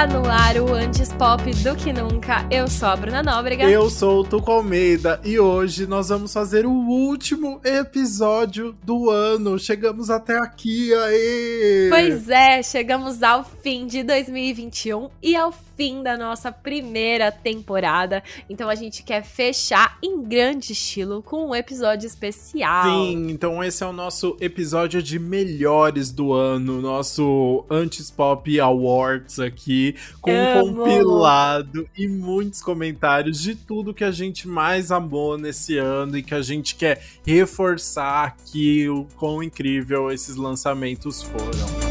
[0.00, 2.46] Tá no ar o Antes Pop do que nunca.
[2.50, 3.64] Eu sou a Bruna Nóbrega.
[3.64, 9.58] Eu sou o Tuco Almeida e hoje nós vamos fazer o último episódio do ano.
[9.58, 11.88] Chegamos até aqui, aê!
[11.90, 18.22] Pois é, chegamos ao fim de 2021 e ao fim da nossa primeira temporada.
[18.50, 22.84] Então a gente quer fechar em grande estilo com um episódio especial.
[22.84, 29.40] Sim, então esse é o nosso episódio de melhores do ano, nosso Antes Pop Awards
[29.40, 35.78] aqui, com um compilado e muitos comentários de tudo que a gente mais amou nesse
[35.78, 41.89] ano e que a gente quer reforçar aqui o quão incrível esses lançamentos foram.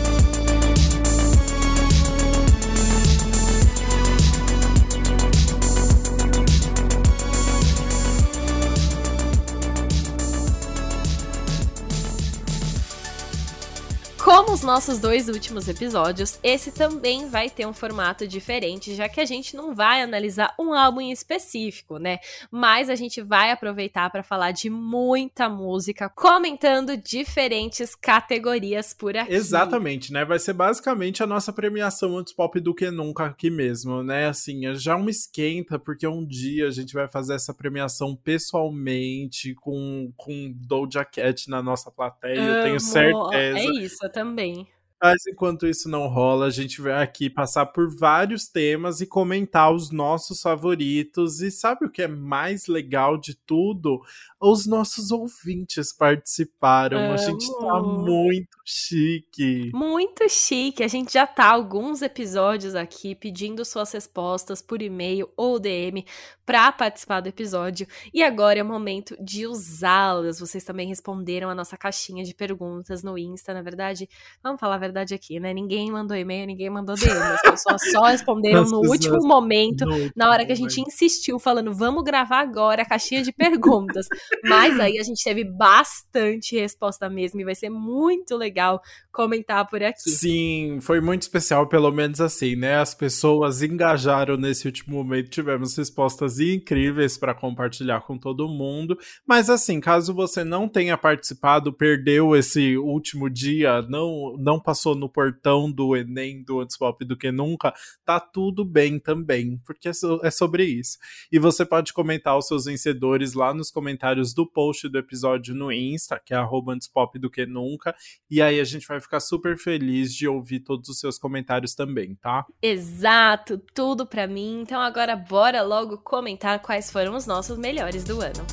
[14.49, 19.21] Como os nossos dois últimos episódios, esse também vai ter um formato diferente, já que
[19.21, 22.17] a gente não vai analisar um álbum em específico, né?
[22.49, 29.31] Mas a gente vai aproveitar para falar de muita música, comentando diferentes categorias por aqui.
[29.31, 30.25] Exatamente, né?
[30.25, 34.29] Vai ser basicamente a nossa premiação antes pop do que nunca aqui mesmo, né?
[34.29, 39.53] Assim, é já uma esquenta, porque um dia a gente vai fazer essa premiação pessoalmente
[39.53, 42.49] com, com Doja Cat na nossa plateia, Amo.
[42.49, 43.59] eu tenho certeza.
[43.59, 44.78] É isso, eu também também.
[45.01, 49.73] Mas enquanto isso não rola, a gente vai aqui passar por vários temas e comentar
[49.73, 51.41] os nossos favoritos.
[51.41, 54.01] E sabe o que é mais legal de tudo?
[54.41, 56.97] Os nossos ouvintes participaram.
[56.97, 57.13] Amo.
[57.13, 59.71] A gente tá muito chique.
[59.73, 60.83] Muito chique.
[60.83, 66.05] A gente já tá alguns episódios aqui pedindo suas respostas por e-mail ou DM
[66.45, 67.87] para participar do episódio.
[68.13, 70.39] E agora é o momento de usá-las.
[70.39, 74.09] Vocês também responderam a nossa caixinha de perguntas no Insta, na verdade.
[74.41, 75.53] Vamos falar a verdade aqui, né?
[75.53, 77.17] Ninguém mandou e-mail, ninguém mandou DM.
[77.17, 82.03] As pessoas só responderam no último momento, na hora que a gente insistiu, falando, vamos
[82.03, 84.07] gravar agora a caixinha de perguntas.
[84.43, 88.81] Mas aí a gente teve bastante resposta mesmo e vai ser muito legal
[89.11, 90.09] comentar por aqui.
[90.09, 92.77] Sim, foi muito especial, pelo menos assim, né?
[92.77, 98.97] As pessoas engajaram nesse último momento, tivemos respostas incríveis para compartilhar com todo mundo.
[99.27, 105.09] Mas assim, caso você não tenha participado, perdeu esse último dia, não não passou no
[105.09, 107.73] portão do Enem do Antes Pop do que nunca,
[108.05, 109.91] tá tudo bem também, porque é,
[110.23, 110.97] é sobre isso.
[111.31, 115.71] E você pode comentar os seus vencedores lá nos comentários do post do episódio no
[115.71, 117.95] Insta, que é arroba pop do que nunca.
[118.29, 122.15] E aí a gente vai ficar super feliz de ouvir todos os seus comentários também,
[122.15, 122.45] tá?
[122.61, 124.61] Exato, tudo para mim.
[124.61, 128.45] Então agora bora logo comentar quais foram os nossos melhores do ano.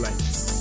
[0.00, 0.57] Let's.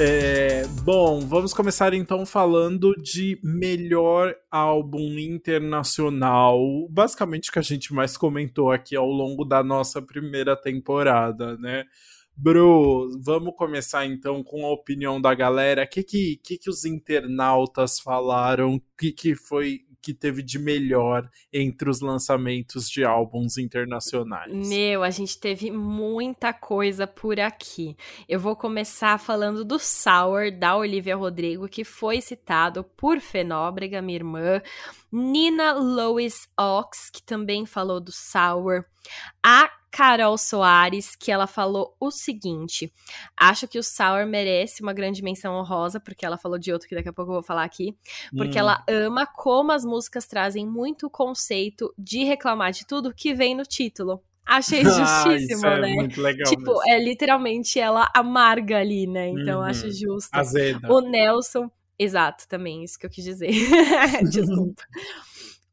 [0.00, 6.60] É, bom, vamos começar então falando de melhor álbum internacional.
[6.88, 11.84] Basicamente o que a gente mais comentou aqui ao longo da nossa primeira temporada, né?
[12.36, 15.82] Bro, vamos começar então com a opinião da galera.
[15.82, 18.76] O que, que, que, que os internautas falaram?
[18.76, 24.52] O que, que foi que teve de melhor entre os lançamentos de álbuns internacionais?
[24.68, 27.96] Meu, a gente teve muita coisa por aqui.
[28.28, 34.16] Eu vou começar falando do Sour, da Olivia Rodrigo, que foi citado por Fenóbrega, minha
[34.16, 34.62] irmã.
[35.10, 38.84] Nina Lois Ox, que também falou do Sour.
[39.42, 42.92] A Carol Soares, que ela falou o seguinte:
[43.36, 46.94] acho que o Sour merece uma grande menção honrosa, porque ela falou de outro que
[46.94, 47.96] daqui a pouco eu vou falar aqui,
[48.36, 48.60] porque hum.
[48.60, 53.64] ela ama como as músicas trazem muito conceito de reclamar de tudo que vem no
[53.64, 54.22] título.
[54.46, 55.90] Achei justíssimo, ah, né?
[55.90, 56.82] É muito legal tipo, mesmo.
[56.86, 59.30] é literalmente ela amarga ali, né?
[59.30, 59.66] Então uhum.
[59.66, 60.30] acho justo.
[60.32, 60.92] Azeda.
[60.92, 61.68] O Nelson.
[61.98, 63.50] Exato, também, isso que eu quis dizer.
[64.30, 64.84] Desculpa.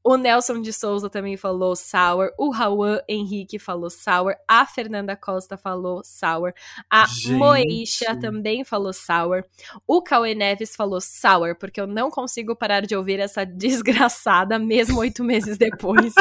[0.08, 2.30] O Nelson de Souza também falou sour.
[2.38, 4.36] O Rauan Henrique falou sour.
[4.48, 6.54] A Fernanda Costa falou sour.
[6.88, 7.34] A Gente.
[7.34, 9.44] Moisha também falou sour.
[9.88, 15.00] O Cauê Neves falou sour, porque eu não consigo parar de ouvir essa desgraçada, mesmo
[15.00, 16.14] oito meses depois.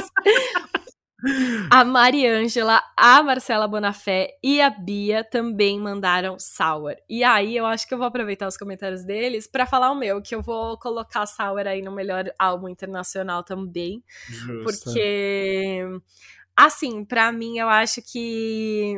[1.71, 6.95] A Mariângela, a Marcela Bonafé e a Bia também mandaram Sour.
[7.09, 10.21] E aí eu acho que eu vou aproveitar os comentários deles para falar o meu,
[10.21, 14.03] que eu vou colocar Sour aí no melhor álbum internacional também.
[14.29, 14.65] Justa.
[14.65, 15.83] Porque
[16.57, 18.95] assim, para mim eu acho que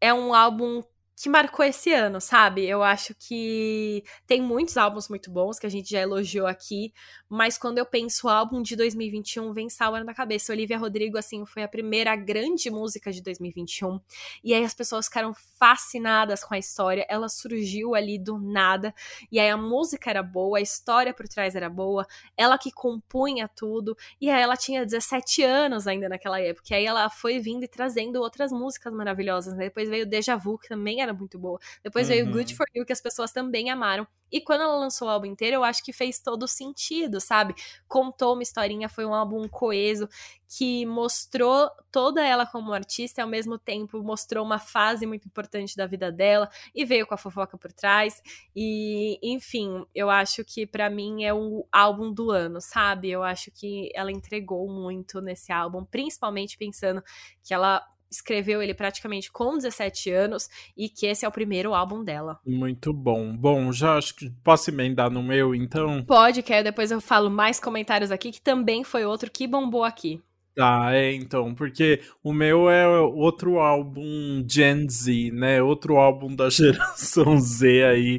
[0.00, 0.82] é um álbum
[1.20, 2.66] que marcou esse ano, sabe?
[2.66, 6.94] Eu acho que tem muitos álbuns muito bons que a gente já elogiou aqui,
[7.28, 10.50] mas quando eu penso o álbum de 2021, vem Sour na cabeça.
[10.50, 14.00] Olivia Rodrigo, assim, foi a primeira grande música de 2021.
[14.42, 17.06] E aí as pessoas ficaram fascinadas com a história.
[17.06, 18.94] Ela surgiu ali do nada.
[19.30, 22.06] E aí a música era boa, a história por trás era boa.
[22.34, 23.94] Ela que compunha tudo.
[24.18, 26.68] E aí ela tinha 17 anos ainda naquela época.
[26.70, 29.54] E aí ela foi vindo e trazendo outras músicas maravilhosas.
[29.54, 29.64] Né?
[29.64, 31.58] Depois veio Deja Vu, que também era era muito boa.
[31.82, 32.14] Depois uhum.
[32.14, 34.06] veio Good For You, que as pessoas também amaram.
[34.32, 37.54] E quando ela lançou o álbum inteiro, eu acho que fez todo sentido, sabe?
[37.88, 40.08] Contou uma historinha, foi um álbum coeso
[40.46, 45.76] que mostrou toda ela como artista e ao mesmo tempo mostrou uma fase muito importante
[45.76, 48.22] da vida dela e veio com a fofoca por trás.
[48.54, 53.10] E, enfim, eu acho que para mim é o álbum do ano, sabe?
[53.10, 57.02] Eu acho que ela entregou muito nesse álbum, principalmente pensando
[57.42, 62.02] que ela escreveu ele praticamente com 17 anos e que esse é o primeiro álbum
[62.02, 62.38] dela.
[62.44, 63.36] Muito bom.
[63.36, 66.02] Bom, já acho que posso emendar no meu, então?
[66.04, 69.84] Pode, que aí depois eu falo mais comentários aqui, que também foi outro que bombou
[69.84, 70.20] aqui.
[70.54, 75.62] Tá, é, então, porque o meu é outro álbum Gen Z, né?
[75.62, 78.18] Outro álbum da geração Z aí,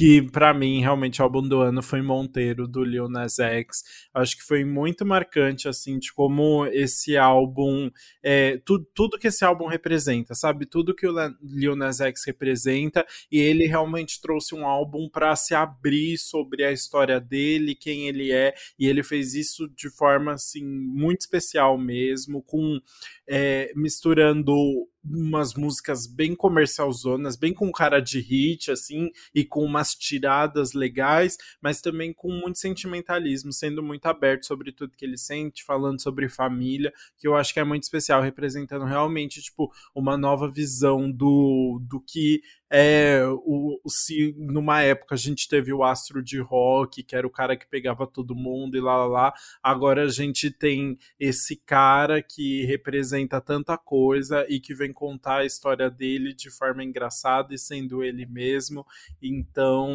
[0.00, 3.84] que para mim realmente o álbum do ano foi Monteiro do Lil Nas X.
[4.14, 7.90] Acho que foi muito marcante assim de como esse álbum,
[8.22, 10.64] é, tu, tudo que esse álbum representa, sabe?
[10.64, 15.54] Tudo que o Lil Nas X representa e ele realmente trouxe um álbum para se
[15.54, 20.64] abrir sobre a história dele, quem ele é, e ele fez isso de forma assim
[20.64, 22.80] muito especial mesmo, com
[23.28, 24.54] é, misturando
[25.04, 31.36] umas músicas bem comercialzonas, bem com cara de hit, assim, e com umas tiradas legais,
[31.60, 36.28] mas também com muito sentimentalismo, sendo muito aberto sobre tudo que ele sente, falando sobre
[36.28, 41.80] família, que eu acho que é muito especial, representando realmente, tipo, uma nova visão do,
[41.82, 47.16] do que é, o, se numa época a gente teve o astro de rock, que
[47.16, 50.96] era o cara que pegava todo mundo e lá lá lá, agora a gente tem
[51.18, 56.84] esse cara que representa tanta coisa e que vem contar a história dele de forma
[56.84, 58.86] engraçada e sendo ele mesmo,
[59.20, 59.90] então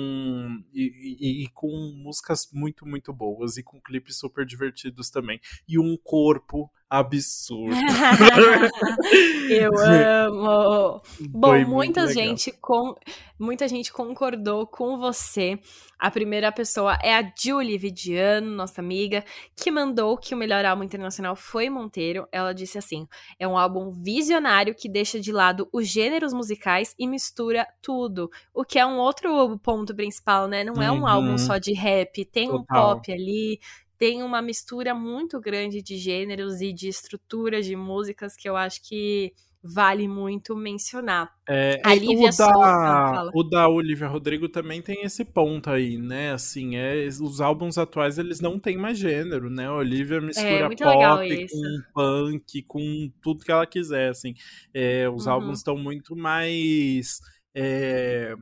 [0.73, 0.83] e,
[1.19, 5.39] e, e com músicas muito muito boas e com clipes super divertidos também.
[5.67, 7.75] E um corpo absurdo.
[9.49, 11.01] Eu amo.
[11.29, 12.95] Bom, muita gente com
[13.37, 15.59] muita gente concordou com você.
[15.99, 19.23] A primeira pessoa é a Julie Vidiano, nossa amiga,
[19.55, 22.27] que mandou que o melhor álbum internacional foi Monteiro.
[22.31, 23.07] Ela disse assim:
[23.39, 28.63] "É um álbum visionário que deixa de lado os gêneros musicais e mistura tudo", o
[28.63, 30.63] que é um outro ponto principal, né?
[30.63, 31.07] Não é um uhum.
[31.07, 32.61] álbum só de rap, tem Total.
[32.61, 33.59] um pop ali,
[33.97, 38.81] tem uma mistura muito grande de gêneros e de estruturas de músicas que eu acho
[38.81, 39.33] que
[39.67, 41.33] vale muito mencionar.
[41.49, 46.33] É, a Lívia o, da, o da Olivia Rodrigo também tem esse ponto aí, né?
[46.33, 49.65] Assim, é, os álbuns atuais eles não têm mais gênero, né?
[49.65, 54.35] A Olivia mistura é, pop com punk, com tudo que ela quiser, assim.
[54.71, 55.31] É, os uhum.
[55.31, 57.19] álbuns estão muito mais
[57.55, 58.35] é,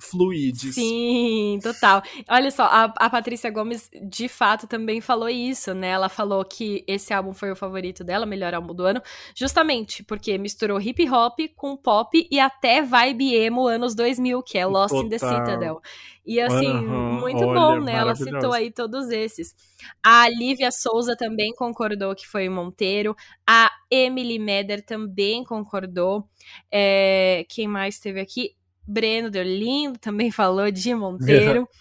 [0.00, 0.74] fluides.
[0.74, 2.02] Sim, total.
[2.28, 5.88] Olha só, a, a Patrícia Gomes de fato também falou isso, né?
[5.88, 9.02] Ela falou que esse álbum foi o favorito dela, melhor álbum do ano,
[9.34, 14.66] justamente porque misturou hip hop com pop e até vibe emo anos 2000, que é
[14.66, 15.06] Lost total.
[15.06, 15.80] in the Citadel.
[16.28, 17.94] E assim, uhum, muito olha, bom, né?
[17.94, 19.54] Ela citou aí todos esses.
[20.04, 23.16] A Lívia Souza também concordou que foi Monteiro.
[23.48, 26.28] A Emily Meder também concordou.
[26.70, 28.54] É, quem mais teve aqui?
[28.88, 31.68] Breno Deolindo também falou de Monteiro.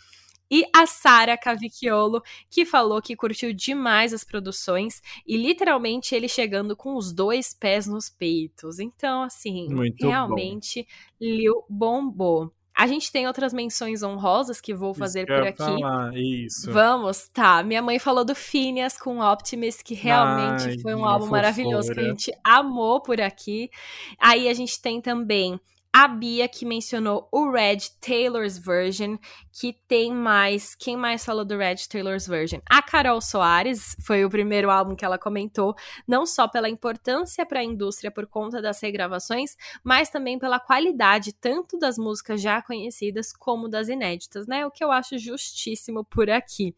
[0.49, 6.75] e a Sara Cavicchiolo, que falou que curtiu demais as produções e literalmente ele chegando
[6.75, 8.79] com os dois pés nos peitos.
[8.79, 10.87] Então, assim, Muito realmente bom.
[11.19, 12.51] Liu bombou.
[12.75, 15.81] A gente tem outras menções honrosas que vou fazer Isso por aqui.
[15.81, 16.15] Falar.
[16.15, 16.71] Isso.
[16.71, 17.63] Vamos, tá.
[17.63, 21.41] Minha mãe falou do Phineas com Optimist, que realmente Ai, foi um álbum fofura.
[21.41, 23.71] maravilhoso que a gente amou por aqui.
[24.19, 25.59] Aí a gente tem também
[25.99, 29.17] a Bia que mencionou o Red Taylor's Version,
[29.51, 30.75] que tem mais.
[30.75, 32.59] Quem mais falou do Red Taylor's Version?
[32.69, 35.73] A Carol Soares foi o primeiro álbum que ela comentou,
[36.07, 41.33] não só pela importância para a indústria por conta das regravações, mas também pela qualidade
[41.33, 44.67] tanto das músicas já conhecidas como das inéditas, né?
[44.67, 46.75] O que eu acho justíssimo por aqui.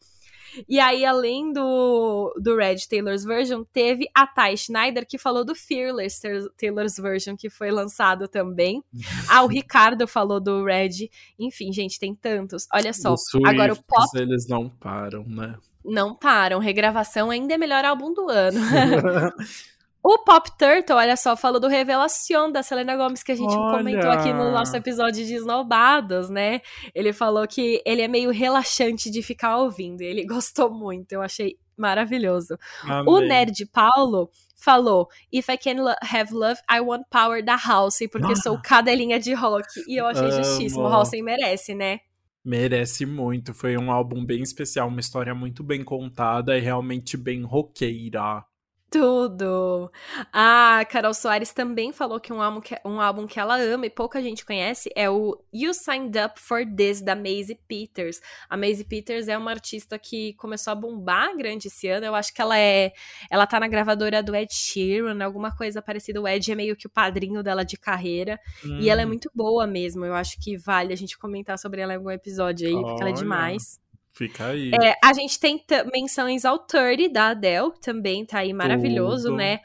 [0.67, 5.55] E aí, além do, do Red Taylor's Version, teve a Ty Schneider, que falou do
[5.55, 6.21] Fearless
[6.57, 8.83] Taylor's Version, que foi lançado também.
[9.29, 11.09] ah, o Ricardo falou do Red.
[11.37, 12.67] Enfim, gente, tem tantos.
[12.73, 13.15] Olha só.
[13.45, 14.09] agora o pop.
[14.15, 15.55] Eles não param, né?
[15.83, 16.59] Não param.
[16.59, 18.59] Regravação ainda é melhor álbum do ano.
[20.01, 23.77] O Pop Turtle, olha só, falou do Revelação da Selena Gomes, que a gente olha.
[23.77, 26.61] comentou aqui no nosso episódio de Esnobados, né?
[26.95, 30.01] Ele falou que ele é meio relaxante de ficar ouvindo.
[30.01, 32.57] Ele gostou muito, eu achei maravilhoso.
[33.05, 38.35] O Nerd Paulo falou: If I can have love, I want power da Halsey, porque
[38.37, 39.67] sou cadelinha de rock.
[39.87, 40.43] E eu achei Amo.
[40.43, 40.87] justíssimo.
[40.87, 41.99] Halsey merece, né?
[42.43, 43.53] Merece muito.
[43.53, 48.43] Foi um álbum bem especial, uma história muito bem contada e realmente bem roqueira.
[48.89, 49.91] Tudo!
[50.33, 53.89] A Carol Soares também falou que um álbum que, um álbum que ela ama e
[53.89, 58.19] pouca gente conhece é o You Signed Up for This, da Maisie Peters.
[58.49, 62.05] A Maisie Peters é uma artista que começou a bombar grande esse ano.
[62.05, 62.91] Eu acho que ela é.
[63.29, 66.19] Ela tá na gravadora do Ed Sheeran, alguma coisa parecida.
[66.19, 68.39] O Ed é meio que o padrinho dela de carreira.
[68.65, 68.79] Hum.
[68.79, 69.09] E ela é hum.
[69.09, 70.03] muito boa mesmo.
[70.03, 72.85] Eu acho que vale a gente comentar sobre ela em algum episódio aí, Olha.
[72.85, 73.79] porque ela é demais.
[74.13, 74.71] Fica aí.
[74.73, 75.63] É, a gente tem
[75.93, 79.37] menções ao 30 da Adele, também tá aí maravilhoso, Tudo.
[79.37, 79.59] né?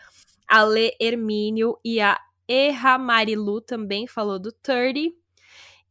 [0.46, 5.14] A Lê Hermínio e a Erra Marilu também falou do 30.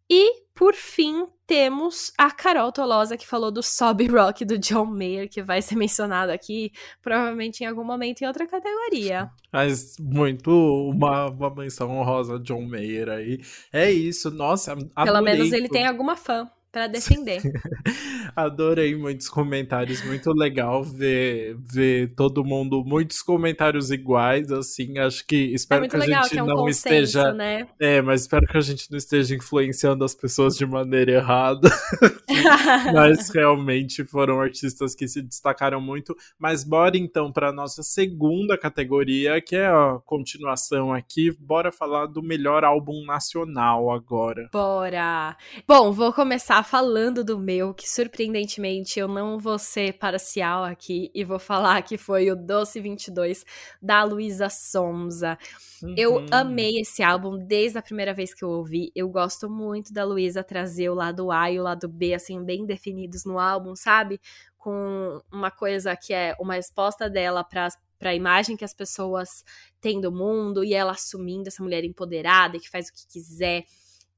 [0.09, 5.29] E, por fim, temos a Carol Tolosa, que falou do Sob Rock do John Mayer,
[5.29, 9.29] que vai ser mencionado aqui, provavelmente em algum momento em outra categoria.
[9.51, 13.41] Mas muito uma, uma menção honrosa John Mayer aí.
[13.71, 14.75] É isso, nossa.
[14.75, 17.39] Pelo menos ele tem alguma fã para defender.
[18.35, 25.53] Adorei muitos comentários, muito legal ver, ver todo mundo, muitos comentários iguais, assim, acho que
[25.53, 27.67] espero é que a gente que é um não consenso, esteja, né?
[27.79, 31.69] é, mas espero que a gente não esteja influenciando as pessoas de maneira errada,
[32.91, 39.39] mas realmente foram artistas que se destacaram muito, mas bora então para nossa segunda categoria,
[39.39, 44.49] que é a continuação aqui, bora falar do melhor álbum nacional agora.
[44.51, 45.37] Bora!
[45.67, 51.23] Bom, vou começar falando do meu, que surpreendentemente eu não vou ser parcial aqui e
[51.23, 53.45] vou falar que foi o Doce 22
[53.81, 55.37] da Luísa Sonza.
[55.81, 55.95] Uhum.
[55.97, 58.91] Eu amei esse álbum desde a primeira vez que eu ouvi.
[58.95, 62.65] Eu gosto muito da Luísa trazer o lado A e o lado B, assim, bem
[62.65, 64.19] definidos no álbum, sabe?
[64.57, 67.69] Com uma coisa que é uma resposta dela para
[68.03, 69.45] para a imagem que as pessoas
[69.79, 73.63] têm do mundo e ela assumindo essa mulher empoderada que faz o que quiser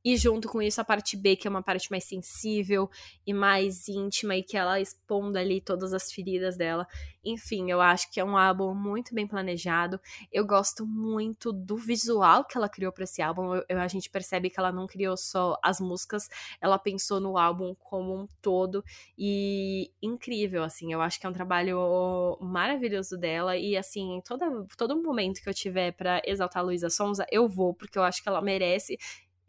[0.05, 2.87] e junto com isso a parte B, que é uma parte mais sensível
[3.25, 6.87] e mais íntima e que ela expondo ali todas as feridas dela.
[7.23, 9.99] Enfim, eu acho que é um álbum muito bem planejado.
[10.31, 13.55] Eu gosto muito do visual que ela criou para esse álbum.
[13.67, 16.29] Eu, a gente percebe que ela não criou só as músicas,
[16.61, 18.83] ela pensou no álbum como um todo
[19.17, 20.93] e incrível, assim.
[20.93, 24.45] Eu acho que é um trabalho maravilhoso dela e assim, toda,
[24.77, 28.21] todo momento que eu tiver para exaltar a Luísa Sonza, eu vou, porque eu acho
[28.21, 28.99] que ela merece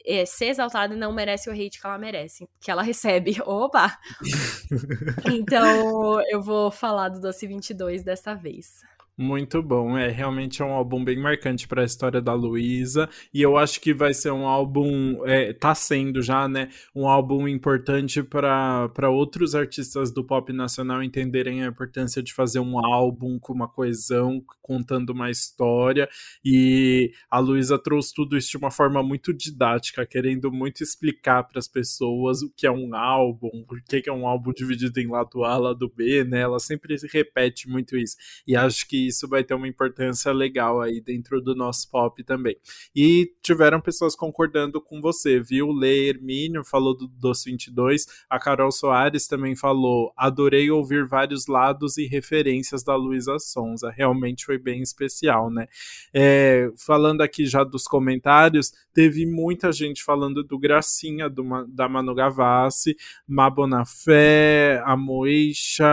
[0.07, 3.37] é, ser exaltada e não merece o hate que ela merece, que ela recebe.
[3.45, 3.99] Opa!
[5.33, 8.83] então, eu vou falar do Doce 22 dessa vez.
[9.19, 13.41] Muito bom, é realmente é um álbum bem marcante para a história da Luísa e
[13.41, 18.23] eu acho que vai ser um álbum, é, tá sendo já, né, um álbum importante
[18.23, 23.67] para outros artistas do pop nacional entenderem a importância de fazer um álbum com uma
[23.67, 26.07] coesão, contando uma história
[26.45, 31.59] e a Luísa trouxe tudo isso de uma forma muito didática, querendo muito explicar para
[31.59, 35.43] as pessoas o que é um álbum, por que é um álbum dividido em lado
[35.43, 36.41] A, lado B, né?
[36.41, 41.01] Ela sempre repete muito isso e acho que isso vai ter uma importância legal aí
[41.01, 42.57] dentro do nosso pop também.
[42.95, 45.71] E tiveram pessoas concordando com você, viu?
[45.73, 51.97] Lê Hermínio falou do Doce 22, a Carol Soares também falou: adorei ouvir vários lados
[51.99, 55.67] e referências da Luísa Sonza, realmente foi bem especial, né?
[56.13, 62.15] É, falando aqui já dos comentários, teve muita gente falando do Gracinha, do, da Manu
[62.15, 62.97] Gavassi,
[63.27, 65.87] Mabonafé, a Moisha,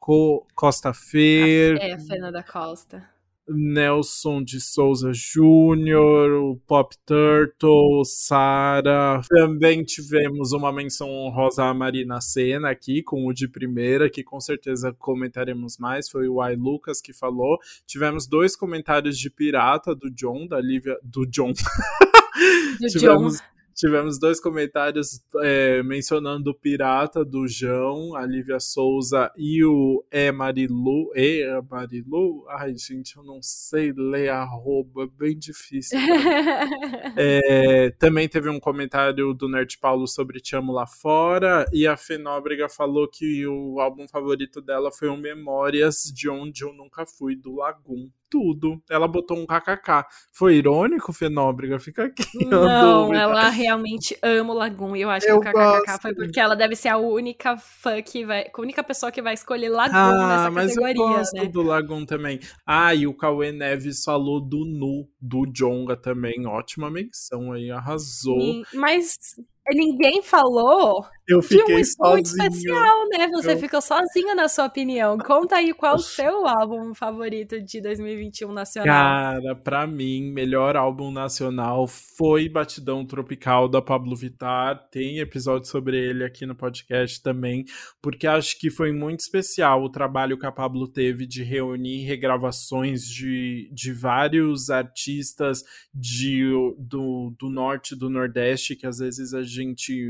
[0.00, 1.76] Co Costa Fer.
[1.80, 3.18] É, a Fernanda Costa.
[3.48, 9.22] Nelson de Souza Júnior, o Pop Turtle, Sara.
[9.28, 14.38] Também tivemos uma menção honrosa à Marina Senna aqui, com o de primeira, que com
[14.38, 16.10] certeza comentaremos mais.
[16.10, 17.58] Foi o Ai Lucas que falou.
[17.86, 20.98] Tivemos dois comentários de pirata do John, da Lívia.
[21.02, 21.52] Do John.
[21.52, 23.57] Do tivemos, John.
[23.78, 30.32] Tivemos dois comentários é, mencionando o Pirata do João, a Lívia Souza e o É
[30.32, 31.12] Marilu.
[31.14, 32.44] É Marilu?
[32.48, 35.96] Ai, gente, eu não sei ler arroba, é bem difícil.
[37.16, 41.96] é, também teve um comentário do Nerd Paulo sobre Te Amo Lá Fora, e a
[41.96, 47.36] Fenóbrega falou que o álbum favorito dela foi o Memórias de Onde Eu Nunca Fui,
[47.36, 48.10] do Lagum.
[48.30, 48.82] Tudo.
[48.90, 50.04] Ela botou um kkk.
[50.32, 51.78] Foi irônico, Fenóbrega?
[51.78, 52.22] Fica aqui.
[52.46, 54.96] Não, ela realmente ama o Lagoon.
[54.96, 56.02] E eu acho eu que o kkk gosto.
[56.02, 58.50] foi porque ela deve ser a única fã que vai.
[58.52, 61.02] A única pessoa que vai escolher Lagoon ah, nessa mas categoria.
[61.02, 61.46] Eu gosto né?
[61.46, 62.40] do Lagoon também.
[62.66, 66.46] Ah, e o Cauê Neves falou do Nu, do Jonga também.
[66.46, 68.62] Ótima menção aí, arrasou.
[68.74, 69.16] Mas
[69.74, 72.12] ninguém falou eu fiquei de um sozinho.
[72.12, 73.28] muito especial, né?
[73.28, 73.58] Você eu...
[73.58, 75.18] ficou sozinho na sua opinião.
[75.18, 78.86] Conta aí qual o seu álbum favorito de 2021 nacional.
[78.86, 84.88] Cara, pra mim, melhor álbum nacional foi Batidão Tropical da Pablo Vittar.
[84.90, 87.66] Tem episódio sobre ele aqui no podcast também,
[88.00, 93.02] porque acho que foi muito especial o trabalho que a Pablo teve de reunir regravações
[93.02, 99.42] de, de vários artistas de, do, do norte e do nordeste, que às vezes a
[99.42, 99.57] gente,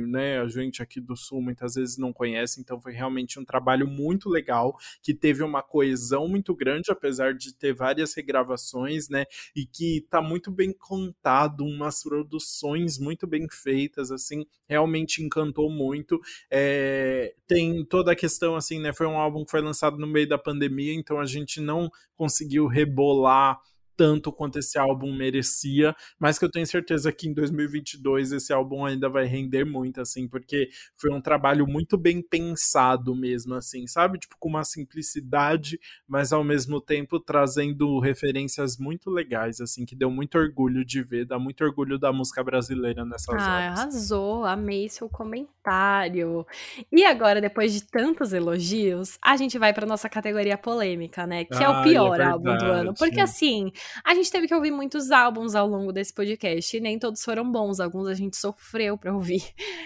[0.06, 3.86] né, a gente aqui do Sul muitas vezes não conhece, então foi realmente um trabalho
[3.86, 9.24] muito legal, que teve uma coesão muito grande, apesar de ter várias regravações, né,
[9.54, 16.20] e que tá muito bem contado, umas produções muito bem feitas, assim, realmente encantou muito.
[16.50, 20.28] É, tem toda a questão, assim, né, foi um álbum que foi lançado no meio
[20.28, 23.58] da pandemia, então a gente não conseguiu rebolar
[23.98, 28.86] tanto quanto esse álbum merecia, mas que eu tenho certeza que em 2022 esse álbum
[28.86, 34.20] ainda vai render muito, assim, porque foi um trabalho muito bem pensado mesmo, assim, sabe?
[34.20, 40.12] Tipo, com uma simplicidade, mas ao mesmo tempo trazendo referências muito legais, assim, que deu
[40.12, 43.80] muito orgulho de ver, dá muito orgulho da música brasileira nessas ah, horas.
[43.80, 46.46] arrasou, amei seu comentário.
[46.92, 51.44] E agora, depois de tantos elogios, a gente vai para nossa categoria polêmica, né?
[51.44, 52.94] Que é o pior é álbum do ano.
[52.94, 53.72] Porque assim,
[54.04, 57.50] a gente teve que ouvir muitos álbuns ao longo desse podcast e nem todos foram
[57.50, 59.42] bons, alguns a gente sofreu pra ouvir.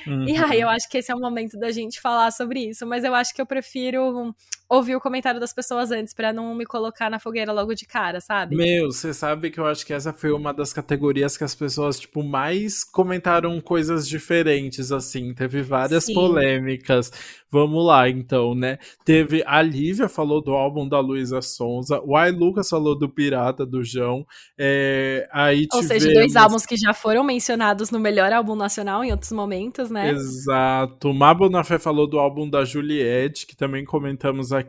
[0.07, 0.27] Uhum.
[0.33, 3.05] E aí eu acho que esse é o momento da gente falar sobre isso, mas
[3.05, 4.35] eu acho que eu prefiro
[4.73, 8.23] ouvir o comentário das pessoas antes para não me colocar na fogueira logo de cara,
[8.23, 8.57] sabe?
[8.57, 12.01] Meu, você sabe que eu acho que essa foi uma das categorias que as pessoas,
[12.01, 15.35] tipo, mais comentaram coisas diferentes, assim.
[15.35, 16.15] Teve várias Sim.
[16.15, 17.13] polêmicas.
[17.51, 18.79] Vamos lá, então, né?
[19.05, 23.67] Teve a Lívia falou do álbum da Luísa Sonza, o Ai Lucas falou do Pirata
[23.67, 24.27] do João.
[24.57, 26.03] É, aí Ou tivemos...
[26.03, 30.13] seja, dois álbuns que já foram mencionados no melhor álbum nacional em outros momentos, né?
[30.13, 31.13] Exato.
[31.13, 34.62] Má Bonafé falou do álbum da Juliette, que também comentamos aqui.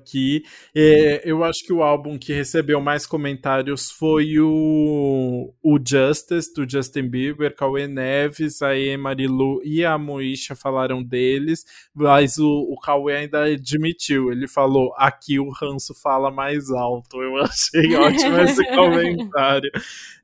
[0.75, 6.69] É, eu acho que o álbum que recebeu mais comentários foi o, o Justice, do
[6.69, 13.17] Justin Bieber, Cauê Neves, a Marilu e a Moisha falaram deles, mas o o Cauê
[13.17, 17.21] ainda admitiu, ele falou, aqui o ranço fala mais alto.
[17.21, 19.71] Eu achei ótimo esse comentário.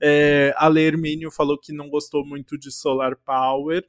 [0.01, 3.83] É, a Lê Hermínio falou que não gostou muito de Solar Power.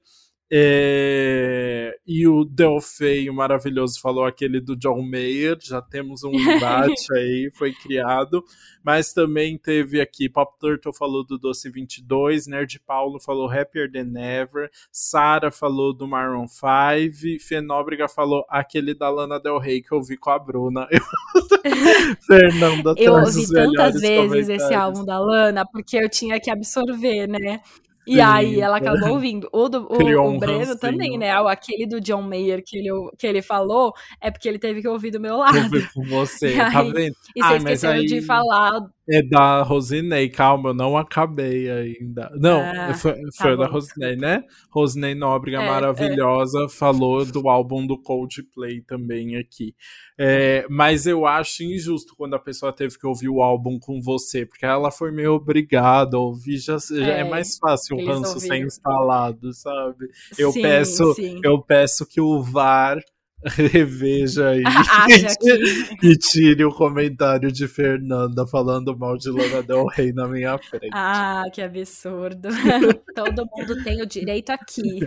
[0.53, 7.51] É, e o Delfeio maravilhoso falou aquele do John Mayer, já temos um embate aí,
[7.55, 8.45] foi criado.
[8.83, 14.19] Mas também teve aqui, Pop Turtle falou do Doce 22, Nerd Paulo falou Happier Than
[14.19, 20.03] Ever, Sara falou do Maroon 5, Fenóbrega falou aquele da Lana Del Rey que eu
[20.03, 20.89] vi com a Bruna.
[22.27, 27.61] Fernanda Eu ouvi tantas vezes esse álbum da Lana porque eu tinha que absorver, né?
[28.07, 28.21] E Sim.
[28.21, 29.49] aí ela acabou ouvindo.
[29.53, 31.33] O, do, o, o Breno também, né?
[31.33, 35.11] Aquele do John Mayer que ele, que ele falou, é porque ele teve que ouvir
[35.11, 35.77] do meu lado.
[35.77, 37.15] Eu com você, tá vendo?
[37.37, 38.07] E você esqueceu aí...
[38.07, 42.31] de falar é da Rosinei, calma, eu não acabei ainda.
[42.37, 44.45] Não, ah, foi, tá foi da Rosinei, né?
[44.71, 46.69] Rosinei Nóbrega, é, maravilhosa, é.
[46.69, 49.75] falou do álbum do Coldplay também aqui.
[50.17, 54.47] É, mas eu acho injusto quando a pessoa teve que ouvir o álbum com você,
[54.47, 58.39] porque ela foi meio obrigada a ouvir, já, já é, é, mais fácil o ranço
[58.39, 60.09] ser instalado, sabe?
[60.39, 61.41] Eu sim, peço, sim.
[61.43, 62.99] eu peço que o VAR
[63.45, 64.63] reveja aí
[66.03, 70.91] e, tire o comentário de Fernanda falando mal de Lana Del Rey na minha frente.
[70.93, 72.49] Ah, que absurdo.
[73.15, 75.01] Todo mundo tem o direito aqui.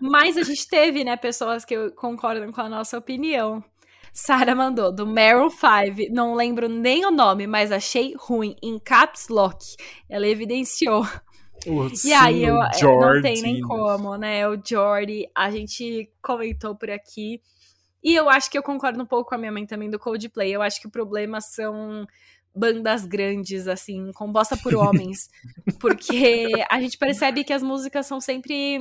[0.00, 3.62] Mas a gente teve, né, pessoas que concordam com a nossa opinião.
[4.12, 9.28] Sara mandou do Meryl 5, não lembro nem o nome, mas achei ruim em caps
[9.28, 9.64] lock.
[10.08, 11.06] Ela evidenciou.
[11.66, 14.48] O, e sim, aí eu não tem nem como, né?
[14.48, 17.40] O Jordi, a gente comentou por aqui
[18.02, 20.52] e eu acho que eu concordo um pouco com a minha mãe também do Coldplay.
[20.52, 22.06] Eu acho que o problema são
[22.54, 25.30] bandas grandes, assim, composta por homens.
[25.78, 28.78] porque a gente percebe que as músicas são sempre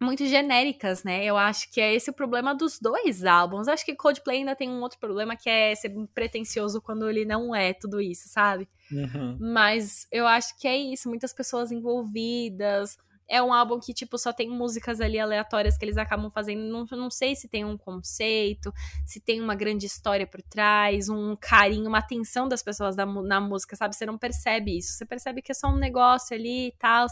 [0.00, 1.24] muito genéricas, né?
[1.24, 3.68] Eu acho que é esse o problema dos dois álbuns.
[3.68, 7.54] Acho que Coldplay ainda tem um outro problema que é ser pretencioso quando ele não
[7.54, 8.66] é tudo isso, sabe?
[8.90, 9.36] Uhum.
[9.38, 12.96] Mas eu acho que é isso, muitas pessoas envolvidas
[13.30, 16.62] é um álbum que, tipo, só tem músicas ali aleatórias que eles acabam fazendo.
[16.62, 18.72] Não, não sei se tem um conceito,
[19.06, 23.40] se tem uma grande história por trás, um carinho, uma atenção das pessoas na, na
[23.40, 23.94] música, sabe?
[23.94, 24.94] Você não percebe isso.
[24.94, 27.06] Você percebe que é só um negócio ali e tal.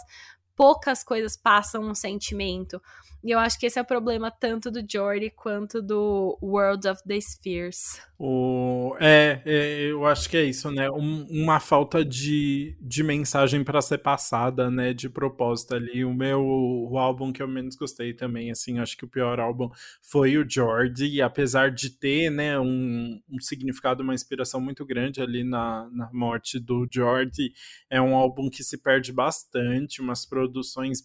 [0.59, 2.83] Poucas coisas passam um sentimento.
[3.23, 7.03] E eu acho que esse é o problema tanto do Jordi quanto do World of
[7.05, 8.01] the Spheres.
[8.17, 8.97] O...
[9.01, 10.89] É, é eu acho que é isso, né?
[10.91, 14.93] Um, uma falta de, de mensagem para ser passada, né?
[14.93, 16.05] De propósito ali.
[16.05, 19.69] O meu o álbum que eu menos gostei também, assim, acho que o pior álbum
[20.03, 21.07] foi o Jordi.
[21.07, 26.11] E apesar de ter, né, um, um significado, uma inspiração muito grande ali na, na
[26.13, 27.53] morte do Jordi,
[27.91, 30.48] é um álbum que se perde bastante, umas produções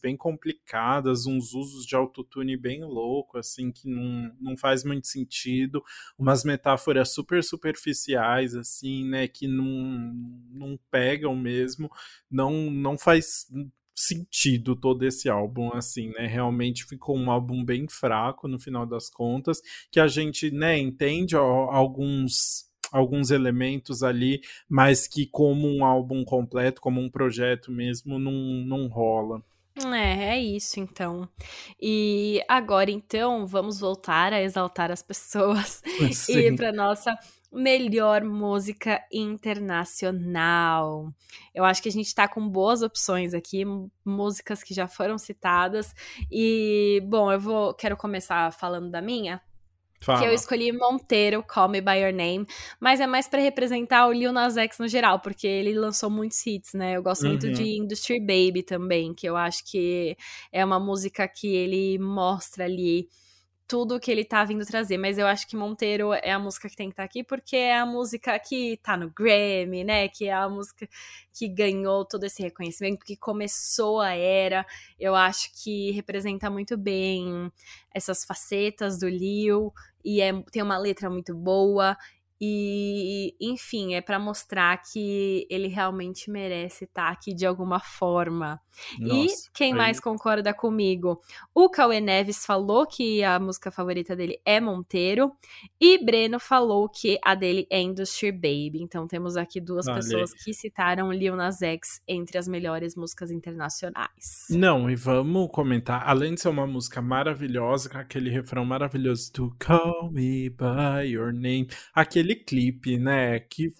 [0.02, 5.84] bem complicadas, uns usos de autotune bem louco, assim, que não, não faz muito sentido,
[6.18, 10.14] umas metáforas super superficiais, assim, né, que não,
[10.52, 11.90] não pegam mesmo,
[12.30, 13.48] não, não faz
[13.96, 16.26] sentido todo esse álbum, assim, né?
[16.26, 21.36] Realmente ficou um álbum bem fraco no final das contas, que a gente, né, entende
[21.36, 28.32] alguns alguns elementos ali, mas que como um álbum completo, como um projeto mesmo, não,
[28.32, 29.44] não rola.
[29.92, 31.28] É, é isso então.
[31.82, 35.82] E agora então vamos voltar a exaltar as pessoas
[36.14, 36.38] Sim.
[36.38, 37.18] e para nossa
[37.52, 41.12] melhor música internacional.
[41.56, 43.64] Eu acho que a gente tá com boas opções aqui,
[44.06, 45.96] músicas que já foram citadas.
[46.32, 49.42] E bom, eu vou quero começar falando da minha,
[50.04, 50.20] Fala.
[50.20, 52.46] Que eu escolhi Monteiro, Call Me By Your Name,
[52.80, 56.46] mas é mais para representar o Lil Nas X no geral, porque ele lançou muitos
[56.46, 56.98] hits, né?
[56.98, 57.30] Eu gosto uhum.
[57.30, 60.18] muito de Industry Baby também, que eu acho que
[60.52, 63.08] é uma música que ele mostra ali
[63.74, 66.76] tudo que ele tá vindo trazer, mas eu acho que Monteiro é a música que
[66.76, 70.08] tem que estar tá aqui, porque é a música que tá no Grammy, né?
[70.10, 70.88] Que é a música
[71.34, 74.66] que ganhou todo esse reconhecimento, que começou a era.
[75.00, 77.52] Eu acho que representa muito bem
[77.92, 81.98] essas facetas do Lil, e é, tem uma letra muito boa.
[82.46, 88.60] E, enfim, é para mostrar que ele realmente merece estar tá aqui de alguma forma.
[89.00, 89.78] Nossa, e quem aí...
[89.78, 91.22] mais concorda comigo?
[91.56, 95.32] O Cauê Neves falou que a música favorita dele é Monteiro.
[95.80, 98.82] E Breno falou que a dele é Industry Baby.
[98.82, 100.02] Então temos aqui duas Valeu.
[100.02, 104.48] pessoas que citaram Lil Nas X entre as melhores músicas internacionais.
[104.50, 106.04] Não, e vamos comentar.
[106.06, 111.32] Além de ser uma música maravilhosa, com aquele refrão maravilhoso do Call Me By Your
[111.32, 113.40] Name, aquele aquele clipe, né?
[113.40, 113.72] Que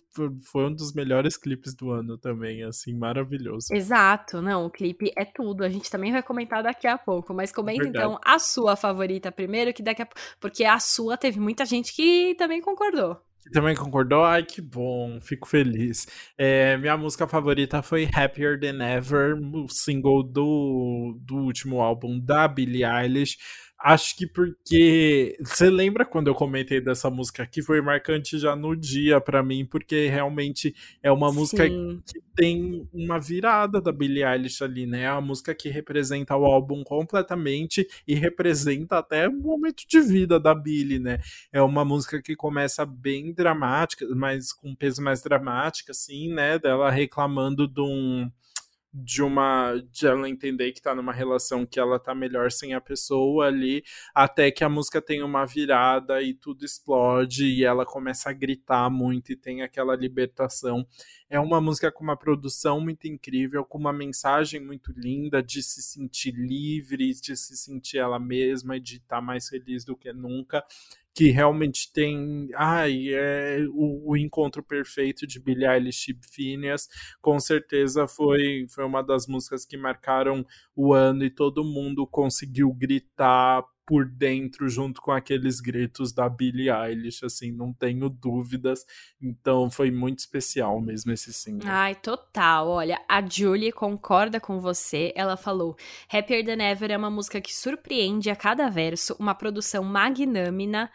[0.52, 3.68] foi um dos melhores clipes do ano também, assim, maravilhoso.
[3.74, 5.64] Exato, não, o clipe é tudo.
[5.64, 8.06] A gente também vai comentar daqui a pouco, mas comenta Verdade.
[8.06, 10.08] então a sua favorita primeiro, que daqui a
[10.40, 13.18] porque a sua teve muita gente que também concordou.
[13.44, 14.24] Que também concordou?
[14.24, 16.08] Ai, que bom, fico feliz.
[16.38, 22.48] É, minha música favorita foi Happier Than Ever, o single do, do último álbum da
[22.48, 23.38] Billie Eilish.
[23.86, 25.36] Acho que porque.
[25.42, 27.62] Você lembra quando eu comentei dessa música aqui?
[27.62, 31.36] Foi marcante já no dia para mim, porque realmente é uma Sim.
[31.36, 35.02] música que tem uma virada da Billie Eilish ali, né?
[35.02, 40.40] É a música que representa o álbum completamente e representa até o momento de vida
[40.40, 41.20] da Billie, né?
[41.52, 46.58] É uma música que começa bem dramática, mas com peso mais dramático, assim, né?
[46.58, 48.32] Dela reclamando de um
[48.94, 52.82] de uma de ela entender que tá numa relação que ela tá melhor sem a
[52.82, 58.30] pessoa ali, até que a música tem uma virada e tudo explode e ela começa
[58.30, 60.86] a gritar muito e tem aquela libertação.
[61.28, 65.82] É uma música com uma produção muito incrível, com uma mensagem muito linda de se
[65.82, 70.14] sentir livre, de se sentir ela mesma e de estar tá mais feliz do que
[70.14, 70.64] nunca
[71.14, 76.88] que realmente tem ai, é o, o, encontro perfeito de Billie Eilish e Phineas,
[77.22, 80.46] com certeza foi, foi uma das músicas que marcaram
[80.76, 86.70] o ano e todo mundo conseguiu gritar por dentro junto com aqueles gritos da Billie
[86.70, 88.86] Eilish, assim, não tenho dúvidas.
[89.22, 91.70] Então foi muito especial mesmo esse single.
[91.70, 92.70] Ai, total.
[92.70, 95.12] Olha, a Julie concorda com você.
[95.16, 95.76] Ela falou:
[96.10, 100.90] Happier Than Ever é uma música que surpreende a cada verso, uma produção magnânima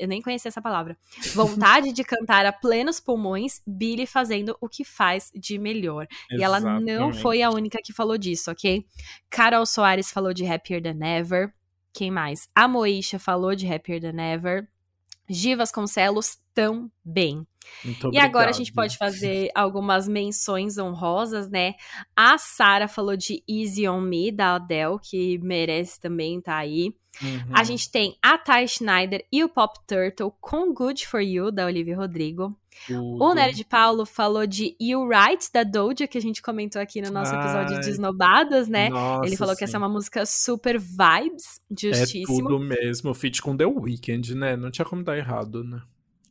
[0.00, 0.96] eu nem conhecia essa palavra.
[1.34, 6.06] Vontade de cantar a plenos pulmões, Billy fazendo o que faz de melhor.
[6.30, 6.40] Exatamente.
[6.40, 8.84] E ela não foi a única que falou disso, ok?
[9.28, 11.52] Carol Soares falou de Happier Than Ever.
[11.92, 12.48] Quem mais?
[12.54, 14.66] A Moisha falou de Happier Than Ever.
[15.28, 17.46] Givas Concelos também.
[17.84, 21.74] Muito e agora a gente pode fazer algumas menções honrosas, né?
[22.16, 26.94] A Sara falou de Easy on Me, da Adele, que merece também estar tá aí.
[27.22, 27.52] Uhum.
[27.52, 31.66] A gente tem a Ty Schneider e o Pop Turtle com Good For You, da
[31.66, 32.56] Olivia Rodrigo.
[32.86, 33.22] Tudo.
[33.22, 37.10] O Nerd Paulo falou de You Right, da Doja, que a gente comentou aqui no
[37.10, 38.88] nosso episódio Ai, de Esnobadas, né?
[38.88, 39.58] Nossa, Ele falou sim.
[39.58, 42.38] que essa é uma música super vibes, justíssimo.
[42.38, 44.56] É tudo mesmo, feat com The Weeknd, né?
[44.56, 45.82] Não tinha como dar errado, né?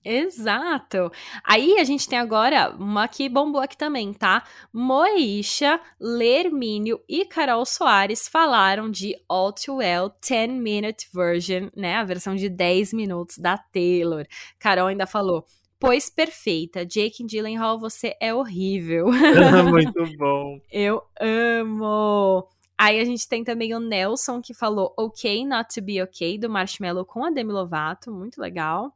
[0.03, 1.11] Exato.
[1.43, 4.43] Aí a gente tem agora uma que bombou aqui também, tá?
[4.71, 11.95] Moisha, Lermínio e Carol Soares falaram de All Too Well 10 Minute Version, né?
[11.95, 14.25] A versão de 10 minutos da Taylor.
[14.57, 15.45] Carol ainda falou:
[15.79, 19.07] Pois perfeita, Jake Gyllenhaal, você é horrível.
[19.69, 20.59] Muito bom.
[20.71, 22.47] Eu amo.
[22.77, 26.49] Aí a gente tem também o Nelson que falou OK Not to Be OK do
[26.49, 28.93] Marshmallow com a Demi Lovato, muito legal.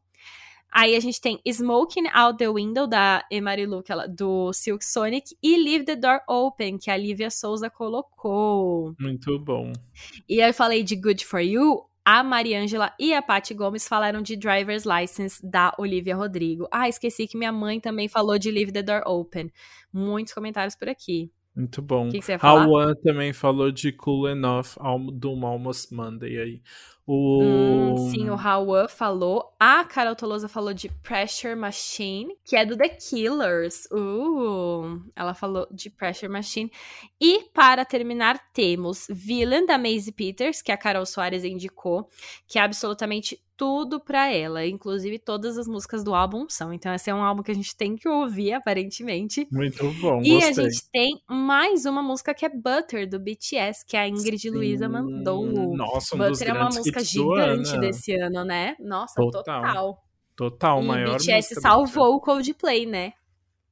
[0.73, 5.55] Aí a gente tem Smoking Out the Window, da Emarilu, ela, do Silk Sonic, e
[5.55, 8.95] Leave the Door Open, que a Lívia Souza colocou.
[8.99, 9.71] Muito bom.
[10.27, 14.21] E aí eu falei de Good For You, a Mariângela e a Paty Gomes falaram
[14.21, 16.67] de Driver's License da Olivia Rodrigo.
[16.71, 19.51] Ah, esqueci que minha mãe também falou de Leave the Door Open.
[19.93, 21.31] Muitos comentários por aqui.
[21.55, 22.07] Muito bom.
[22.07, 22.63] O que, que você ia falar?
[22.63, 24.75] Hawan também falou de Cool Enough
[25.13, 26.61] do Almost Monday aí.
[27.05, 27.41] O...
[27.41, 29.53] Hum, sim, o Hawan falou.
[29.59, 33.87] A Carol Tolosa falou de Pressure Machine, que é do The Killers.
[33.91, 36.71] Uh, ela falou de Pressure Machine.
[37.19, 42.09] E para terminar, temos Villain da Maisie Peters, que a Carol Soares indicou,
[42.47, 44.65] que é absolutamente tudo pra ela.
[44.65, 46.73] Inclusive, todas as músicas do álbum são.
[46.73, 49.47] Então, esse é um álbum que a gente tem que ouvir, aparentemente.
[49.49, 50.21] Muito bom.
[50.21, 50.65] E gostei.
[50.65, 54.89] a gente tem mais uma música que é Butter, do BTS, que a Ingrid Luiza
[54.89, 55.45] mandou.
[55.73, 57.79] Nossa, um Butter é uma música gigante ano.
[57.79, 58.75] desse ano, né?
[58.81, 59.61] Nossa, total.
[59.61, 60.03] Total,
[60.35, 61.17] total e maior.
[61.17, 63.13] BTS salvou o Coldplay, né?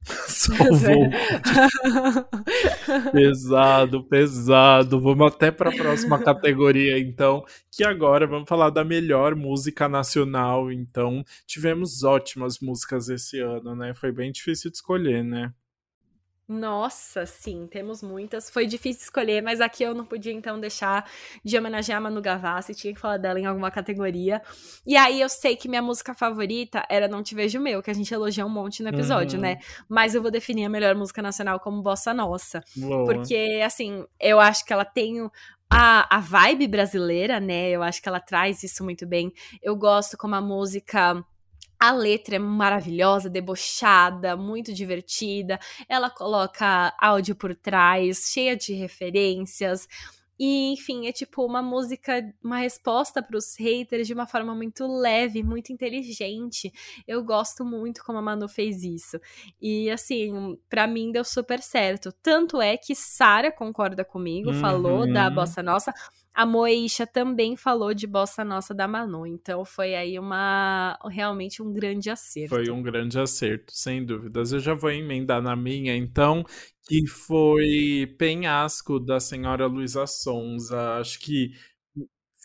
[0.26, 1.10] Salvou.
[3.12, 5.00] pesado, pesado.
[5.00, 7.44] Vamos até para a próxima categoria, então.
[7.70, 10.72] Que agora vamos falar da melhor música nacional.
[10.72, 13.94] Então, tivemos ótimas músicas esse ano, né?
[13.94, 15.52] Foi bem difícil de escolher, né?
[16.52, 18.50] Nossa, sim, temos muitas.
[18.50, 21.10] Foi difícil escolher, mas aqui eu não podia então deixar
[21.42, 24.42] de homenagear a Manu Gavassi, tinha que falar dela em alguma categoria.
[24.86, 27.94] E aí eu sei que minha música favorita era Não Te Vejo Meu, que a
[27.94, 29.42] gente elogia um monte no episódio, uhum.
[29.42, 29.58] né?
[29.88, 32.62] Mas eu vou definir a melhor música nacional como Bossa Nossa.
[32.76, 33.06] Boa.
[33.06, 35.30] Porque, assim, eu acho que ela tem
[35.70, 37.70] a, a vibe brasileira, né?
[37.70, 39.32] Eu acho que ela traz isso muito bem.
[39.62, 41.24] Eu gosto como a música
[41.82, 45.58] a letra é maravilhosa, debochada, muito divertida.
[45.88, 49.88] Ela coloca áudio por trás, cheia de referências.
[50.38, 54.86] E, enfim, é tipo uma música, uma resposta para os haters de uma forma muito
[54.86, 56.72] leve, muito inteligente.
[57.06, 59.20] Eu gosto muito como a Manu fez isso.
[59.60, 62.12] E, assim, para mim deu super certo.
[62.22, 64.60] Tanto é que Sara concorda comigo, uhum.
[64.60, 65.92] falou da Bossa Nossa.
[66.34, 71.72] A Moisha também falou de Bossa Nossa da Manu, então foi aí uma realmente um
[71.72, 72.54] grande acerto.
[72.54, 74.52] Foi um grande acerto, sem dúvidas.
[74.52, 76.42] Eu já vou emendar na minha, então,
[76.88, 80.98] que foi Penhasco da senhora Luísa Sonza.
[80.98, 81.52] Acho que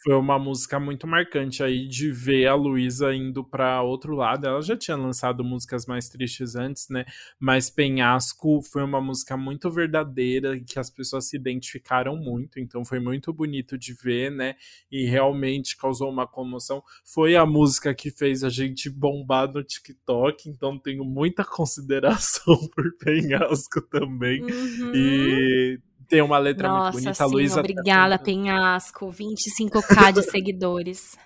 [0.03, 4.45] foi uma música muito marcante aí de ver a Luísa indo para outro lado.
[4.45, 7.05] Ela já tinha lançado músicas mais tristes antes, né?
[7.39, 12.99] Mas Penhasco foi uma música muito verdadeira que as pessoas se identificaram muito, então foi
[12.99, 14.55] muito bonito de ver, né?
[14.91, 16.83] E realmente causou uma comoção.
[17.03, 22.95] Foi a música que fez a gente bombar no TikTok, então tenho muita consideração por
[22.97, 24.43] Penhasco também.
[24.43, 24.91] Uhum.
[24.93, 27.27] E tem uma letra Nossa, muito bonita.
[27.27, 29.09] Sim, Luísa obrigada, Penhasco.
[29.09, 31.17] 25k de seguidores.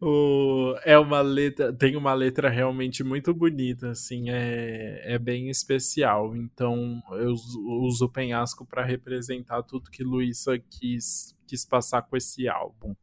[0.00, 6.36] o, é uma letra, tem uma letra realmente muito bonita, assim, é, é bem especial.
[6.36, 12.48] Então eu uso o penhasco para representar tudo que Luísa quis, quis passar com esse
[12.48, 12.94] álbum.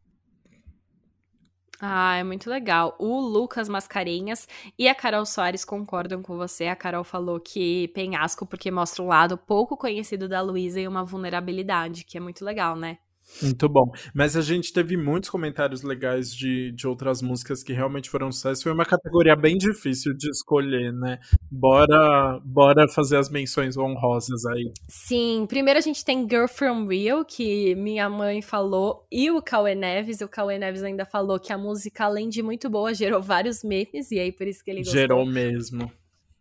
[1.84, 2.96] Ah, é muito legal.
[3.00, 6.68] O Lucas Mascarenhas e a Carol Soares concordam com você.
[6.68, 11.04] A Carol falou que penhasco porque mostra um lado pouco conhecido da Luísa e uma
[11.04, 13.00] vulnerabilidade, que é muito legal, né?
[13.42, 13.92] Muito bom.
[14.14, 18.64] Mas a gente teve muitos comentários legais de, de outras músicas que realmente foram sucesso.
[18.64, 21.20] Foi uma categoria bem difícil de escolher, né?
[21.50, 24.72] Bora, bora fazer as menções honrosas aí.
[24.88, 29.76] Sim, primeiro a gente tem Girl From Real, que minha mãe falou, e o Cauê
[29.76, 30.22] Neves.
[30.22, 34.12] O Cauê Neves ainda falou que a música, além de muito boa, gerou vários memes,
[34.12, 35.00] e aí por isso que ele gostou.
[35.00, 35.92] Gerou mesmo.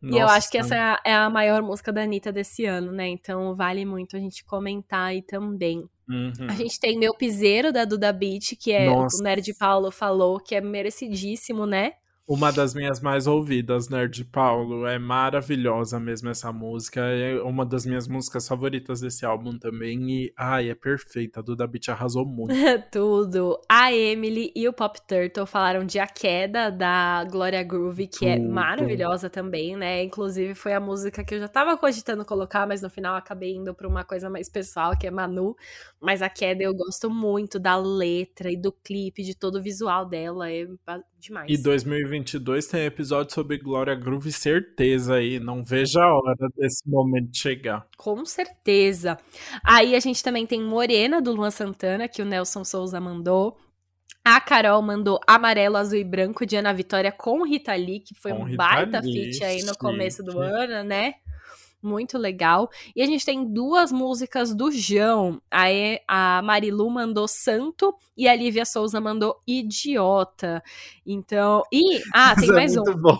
[0.02, 2.64] Nossa, e eu acho que essa é a, é a maior música da Anitta desse
[2.64, 3.06] ano, né?
[3.08, 5.86] Então vale muito a gente comentar aí também.
[6.10, 6.48] Uhum.
[6.48, 9.16] A gente tem Meu Piseiro, da Duda Beat, que é Nossa.
[9.16, 11.92] o Nerd Paulo falou, que é merecidíssimo, né?
[12.30, 14.86] Uma das minhas mais ouvidas, Nerd Paulo.
[14.86, 17.00] É maravilhosa mesmo essa música.
[17.00, 20.08] É uma das minhas músicas favoritas desse álbum também.
[20.08, 21.40] E, ai, é perfeita.
[21.40, 22.54] A Duda Beat arrasou muito.
[22.92, 23.60] Tudo.
[23.68, 28.36] A Emily e o Pop Turtle falaram de A Queda, da Gloria Groove, que é
[28.36, 28.46] Tudo.
[28.46, 30.04] é maravilhosa também, né?
[30.04, 33.74] Inclusive, foi a música que eu já tava cogitando colocar, mas no final acabei indo
[33.74, 35.56] pra uma coisa mais pessoal, que é Manu.
[36.00, 40.06] Mas A Queda eu gosto muito da letra e do clipe, de todo o visual
[40.06, 40.48] dela.
[40.48, 40.64] É
[41.18, 41.50] demais.
[41.50, 41.56] E
[42.20, 45.40] 2022 tem episódio sobre Glória Groove, certeza aí.
[45.40, 47.86] Não vejo a hora desse momento chegar.
[47.96, 49.18] Com certeza.
[49.64, 53.56] Aí a gente também tem Morena, do Luan Santana, que o Nelson Souza mandou.
[54.24, 58.32] A Carol mandou amarelo, azul e branco de Ana Vitória com Rita Lee, que foi
[58.32, 61.14] com um Rita baita Lee, feat aí no começo do ano, né?
[61.82, 62.70] Muito legal.
[62.94, 65.40] E a gente tem duas músicas do João.
[65.50, 70.62] Aí a Marilu mandou Santo e a Lívia Souza mandou Idiota.
[71.06, 73.00] Então, e ah, tem Isso é mais é muito um.
[73.00, 73.18] bom,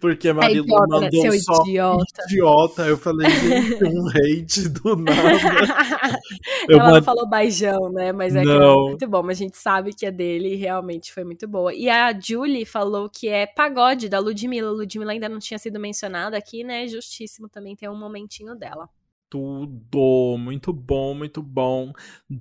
[0.00, 1.38] porque a Marilu é idiota, mandou né?
[1.38, 2.22] só idiota.
[2.26, 2.82] idiota.
[2.86, 5.20] Eu falei, gente, um hate do nada.
[6.68, 6.94] Ela mand...
[6.94, 8.12] não falou baijão, né?
[8.12, 11.22] Mas é, é muito bom, mas a gente sabe que é dele e realmente foi
[11.22, 11.72] muito boa.
[11.72, 14.70] E a Julie falou que é pagode da Ludmilla.
[14.70, 16.88] Ludmilla ainda não tinha sido mencionada aqui, né?
[16.88, 18.88] Justíssimo também tem um momentinho dela.
[19.30, 21.92] Tudo, muito bom, muito bom.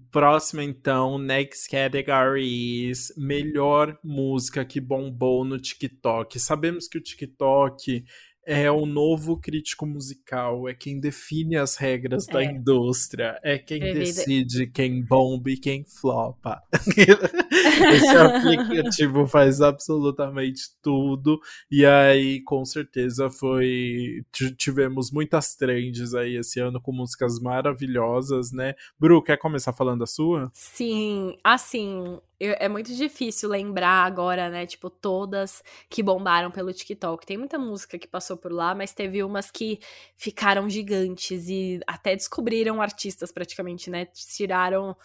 [0.09, 6.39] Próxima então, next categories, melhor música que bombou no TikTok.
[6.39, 8.03] Sabemos que o TikTok
[8.49, 12.33] é o novo crítico musical, é quem define as regras é.
[12.33, 16.59] da indústria, é quem é decide quem bomba e quem flopa.
[17.93, 24.23] Esse aplicativo faz absolutamente tudo, e aí com certeza foi.
[24.57, 28.73] Tivemos muitas trends aí esse ano com músicas maravilhosas, né?
[28.99, 30.49] Bru, quer começar falando a sua?
[30.55, 34.65] Sim, assim, eu, é muito difícil lembrar agora, né?
[34.65, 37.25] Tipo, todas que bombaram pelo TikTok.
[37.25, 39.79] Tem muita música que passou por lá, mas teve umas que
[40.15, 44.05] ficaram gigantes e até descobriram artistas praticamente, né?
[44.05, 44.95] Tiraram,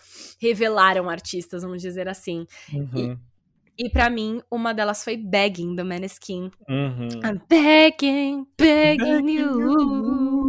[0.40, 2.46] revelaram artistas, vamos dizer assim.
[2.72, 3.18] Uhum.
[3.76, 6.52] E, e para mim, uma delas foi Begging, do Maneskin.
[6.68, 7.08] Uhum.
[7.24, 10.43] I'm begging, begging, begging you.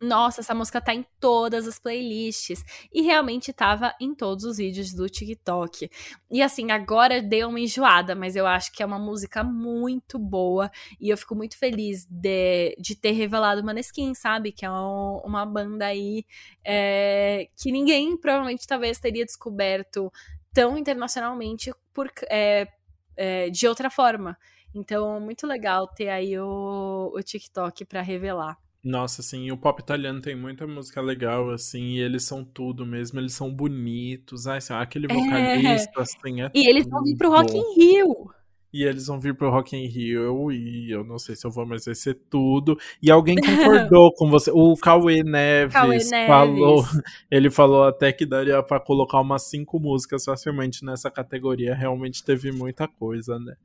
[0.00, 2.64] Nossa, essa música tá em todas as playlists.
[2.92, 5.90] E realmente tava em todos os vídeos do TikTok.
[6.30, 10.70] E assim, agora deu uma enjoada, mas eu acho que é uma música muito boa.
[11.00, 14.52] E eu fico muito feliz de, de ter revelado Maneskin, sabe?
[14.52, 16.24] Que é um, uma banda aí
[16.64, 20.12] é, que ninguém provavelmente talvez teria descoberto
[20.52, 22.68] tão internacionalmente por, é,
[23.16, 24.36] é, de outra forma.
[24.74, 28.56] Então, muito legal ter aí o, o TikTok para revelar.
[28.82, 33.20] Nossa, assim, o pop italiano tem muita música legal, assim, e eles são tudo mesmo,
[33.20, 35.14] eles são bonitos, ai, assim, aquele é.
[35.14, 36.02] vocalista, é.
[36.02, 38.30] assim, é E eles vão vir pro Rock in Rio.
[38.72, 41.50] E eles vão vir pro Rock in Rio, eu ia, eu não sei se eu
[41.50, 42.78] vou, mas vai ser tudo.
[43.02, 43.36] E alguém
[43.90, 46.82] concordou com você, o Cauê Neves, Cauê Neves falou,
[47.30, 52.50] ele falou até que daria para colocar umas cinco músicas facilmente nessa categoria, realmente teve
[52.50, 53.56] muita coisa, né?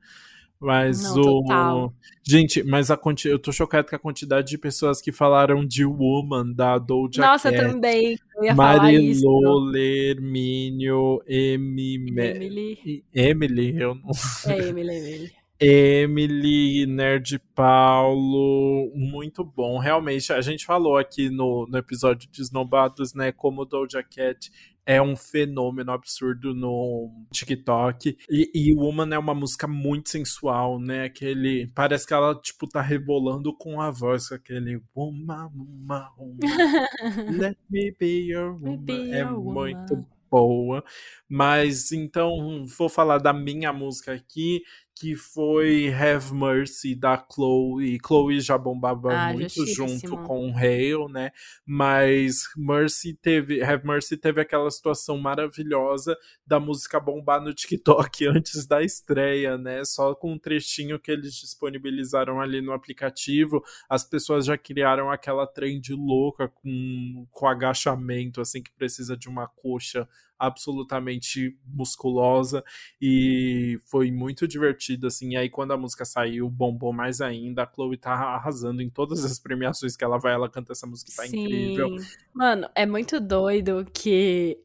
[0.65, 1.43] Mas Não, o.
[1.43, 1.93] Total.
[2.23, 3.27] Gente, mas a quanti...
[3.27, 7.51] eu tô chocado com a quantidade de pessoas que falaram de Woman da Doja Nossa,
[7.51, 7.71] Cat.
[7.71, 8.17] também.
[8.41, 13.03] Eu Marilô, Lermínio, Emily.
[13.13, 14.11] Emily, eu não
[14.47, 15.31] É Emily, Emily.
[15.57, 19.77] Emily, Nerd Paulo, muito bom.
[19.77, 24.51] Realmente, a gente falou aqui no, no episódio de Snobados, né, como Doja Cat
[24.85, 28.17] é um fenômeno absurdo no TikTok.
[28.29, 31.05] E, e Woman é uma música muito sensual, né?
[31.05, 31.67] Aquele.
[31.73, 34.81] Parece que ela, tipo, tá rebolando com a voz, com aquele.
[34.95, 37.37] Woman, woman, woman.
[37.37, 38.77] Let me be your woman.
[38.77, 40.07] Be é your muito woman.
[40.29, 40.83] boa.
[41.27, 44.61] Mas então, vou falar da minha música aqui
[44.95, 47.97] que foi Have Mercy da Chloe.
[48.05, 51.31] Chloe já bombava ah, muito junto com o Hale, né?
[51.65, 58.65] Mas Mercy teve, Have Mercy teve aquela situação maravilhosa da música bombar no TikTok antes
[58.65, 59.83] da estreia, né?
[59.83, 65.45] Só com um trechinho que eles disponibilizaram ali no aplicativo, as pessoas já criaram aquela
[65.45, 72.63] trend louca com, com agachamento, assim, que precisa de uma coxa absolutamente musculosa
[73.01, 75.33] e foi muito divertido, assim.
[75.33, 77.63] E aí, quando a música saiu, bombou mais ainda.
[77.63, 81.11] A Chloe tá arrasando em todas as premiações que ela vai, ela canta essa música,
[81.15, 81.39] tá Sim.
[81.39, 81.89] incrível.
[82.33, 84.57] Mano, é muito doido que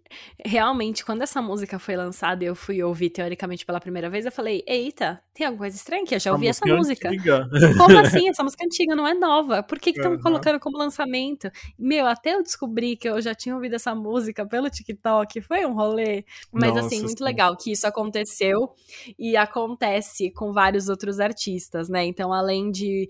[0.45, 4.65] realmente, quando essa música foi lançada eu fui ouvir teoricamente pela primeira vez, eu falei:
[4.67, 7.49] eita, tem alguma coisa estranha aqui, eu já ouvi essa música é antiga.
[7.79, 8.29] Como assim?
[8.29, 9.63] Essa música antiga não é nova.
[9.63, 10.21] Por que estão Aham.
[10.21, 11.51] colocando como lançamento?
[11.79, 15.73] Meu, até eu descobri que eu já tinha ouvido essa música pelo TikTok, foi um
[15.73, 16.27] rolê.
[16.53, 17.25] Mas Nossa, assim, muito sim.
[17.25, 18.75] legal que isso aconteceu
[19.19, 22.05] e acontece com vários outros artistas, né?
[22.05, 23.09] Então, além de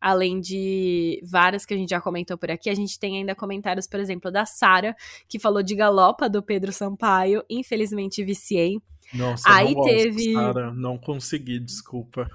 [0.00, 3.86] além de várias que a gente já comentou por aqui, a gente tem ainda comentários,
[3.86, 4.96] por exemplo, da Sara,
[5.28, 8.80] que falou de Galopa do Pedro Sampaio, infelizmente viciei.
[9.14, 12.30] Nossa, Aí não gosto, teve- Sara, não consegui, desculpa.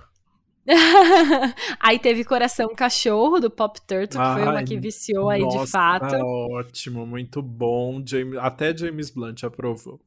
[1.79, 5.55] aí teve Coração Cachorro do Pop Turtle, que foi uma Ai, que viciou aí de
[5.57, 6.11] Nossa, fato.
[6.11, 8.01] tá ótimo, muito bom.
[8.05, 9.99] James- até James Blunt aprovou.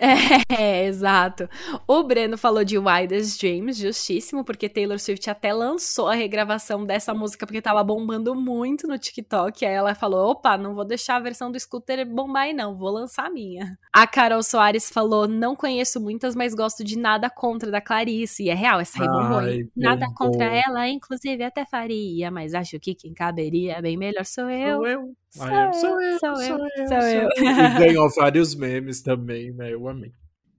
[0.50, 1.48] É, exato.
[1.86, 7.14] O Breno falou de Wildest Dreams, justíssimo, porque Taylor Swift até lançou a regravação dessa
[7.14, 9.64] música porque tava bombando muito no TikTok.
[9.64, 12.90] Aí ela falou: opa, não vou deixar a versão do scooter bombar aí, não, vou
[12.90, 13.78] lançar a minha.
[13.92, 18.44] A Carol Soares falou: não conheço muitas, mas gosto de nada contra da Clarice.
[18.44, 19.42] E é real, essa aí bombou?
[19.76, 20.14] Nada bombou.
[20.14, 24.76] contra ela, inclusive até faria, mas acho que quem caberia bem melhor sou eu.
[24.76, 25.19] Sou eu.
[25.30, 27.28] Sou eu, sou eu, sou eu, sou eu, sou eu.
[27.38, 29.72] E ganhou vários memes também, né?
[29.72, 30.12] Eu amei.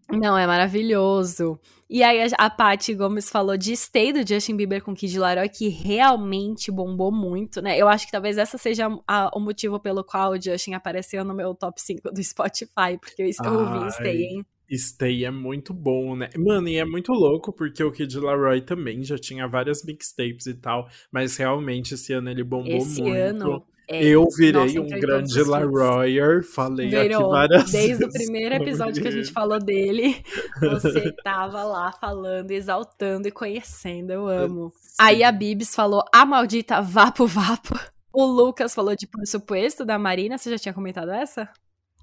[0.09, 1.57] Não, é maravilhoso.
[1.89, 5.47] E aí a, a Paty Gomes falou de Stay do Justin Bieber com Kid Laroi,
[5.49, 7.77] que realmente bombou muito, né?
[7.77, 11.33] Eu acho que talvez essa seja a- o motivo pelo qual o Justin apareceu no
[11.33, 13.91] meu top 5 do Spotify, porque eu, eu ouvi.
[13.91, 14.45] Stay, hein?
[14.73, 16.29] Stay é muito bom, né?
[16.37, 20.53] Mano, e é muito louco, porque o Kid Laroi também já tinha várias mixtapes e
[20.53, 23.17] tal, mas realmente esse ano ele bombou Esse muito.
[23.17, 23.65] ano.
[23.91, 25.43] É, Eu virei nossa, um grande.
[25.43, 27.29] Laroyer, falei aqui Virou.
[27.29, 30.23] várias Desde o vezes primeiro episódio que a gente falou dele,
[30.59, 34.11] você tava lá falando, exaltando e conhecendo.
[34.11, 34.71] Eu amo.
[34.99, 37.77] Aí a Bibs falou a maldita Vapo Vapo.
[38.13, 40.37] O Lucas falou de Por Supuesto da Marina.
[40.37, 41.49] Você já tinha comentado essa?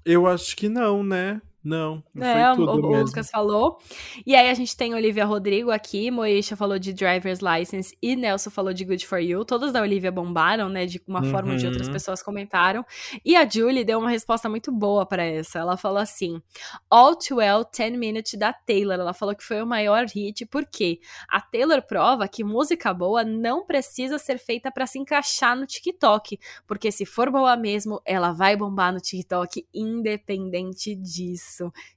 [0.05, 1.41] Eu acho que não, né?
[1.61, 3.05] Não, não É, foi o, tudo o mesmo.
[3.07, 3.79] Lucas falou.
[4.25, 8.49] E aí a gente tem Olivia Rodrigo aqui, Moesha falou de Driver's License e Nelson
[8.49, 9.43] falou de Good For You.
[9.43, 10.85] Todas da Olivia bombaram, né?
[10.85, 11.93] De uma forma ou de outras Uhum.
[11.93, 12.85] pessoas comentaram.
[13.25, 15.59] E a Julie deu uma resposta muito boa pra essa.
[15.59, 16.41] Ela falou assim:
[16.89, 18.93] All Too Well 10 Minutes da Taylor.
[18.97, 23.65] Ela falou que foi o maior hit, porque a Taylor prova que música boa não
[23.65, 26.39] precisa ser feita pra se encaixar no TikTok.
[26.65, 31.48] Porque se for boa mesmo, ela vai bombar no TikTok, independente disso.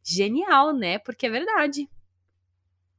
[0.03, 0.99] Genial, né?
[0.99, 1.89] Porque é verdade.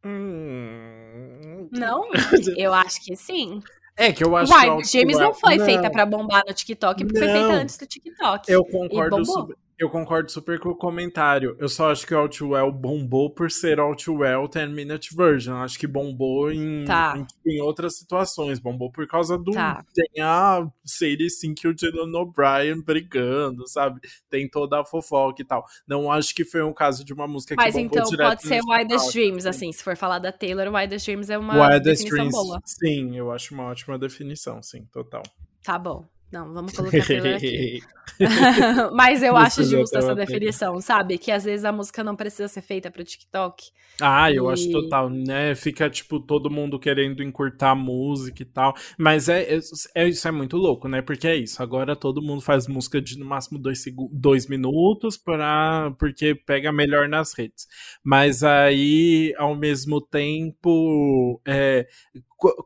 [0.05, 2.09] Hum, Não?
[2.57, 3.61] Eu acho que sim.
[3.95, 6.53] É que eu acho Uai, que o James não foi Não, feita pra bombar no
[6.53, 7.55] TikTok, porque foi feita Não.
[7.61, 8.51] antes do TikTok.
[8.51, 9.55] Eu concordo bombou.
[9.77, 11.55] Eu concordo super com o comentário.
[11.59, 15.55] Eu só acho que o Outwell bombou por ser Outwell 10 Minute Version.
[15.57, 17.15] Acho que bombou em, Tá.
[17.45, 18.59] em, em outras situações.
[18.59, 19.51] Bombou por causa do.
[19.51, 19.83] Tá.
[19.93, 23.99] Tem a Sadie Sink e o Dylan O'Brien brigando, sabe?
[24.29, 25.65] Tem toda a fofoca e tal.
[25.87, 28.43] Não acho que foi um caso de uma música Mas que bombou então direto pode
[28.43, 29.11] ser Wildest.
[29.13, 32.61] Dreams, assim, se for falar da Taylor, Wildest Dreams é uma Wildest definição Dreams, boa.
[32.65, 35.23] sim, eu acho uma ótima definição, sim, total.
[35.63, 36.05] Tá bom.
[36.33, 37.79] Não, vamos colocar Taylor aqui.
[38.91, 41.19] Mas eu Não acho justa essa definição, sabe?
[41.19, 43.71] Que às vezes a música não precisa ser feita pro TikTok.
[44.01, 45.53] Ah, eu E- acho total, né?
[45.53, 48.73] Fica, tipo, todo mundo querendo encurtar a música e tal.
[48.97, 49.59] Mas é, é,
[49.93, 51.03] é- isso é muito louco, né?
[51.03, 51.61] Porque é isso.
[51.61, 57.07] Agora todo mundo faz música de no máximo dois, dois minutos pra, porque pega melhor
[57.07, 57.67] nas redes.
[58.03, 61.87] Mas aí, ao mesmo tempo, é,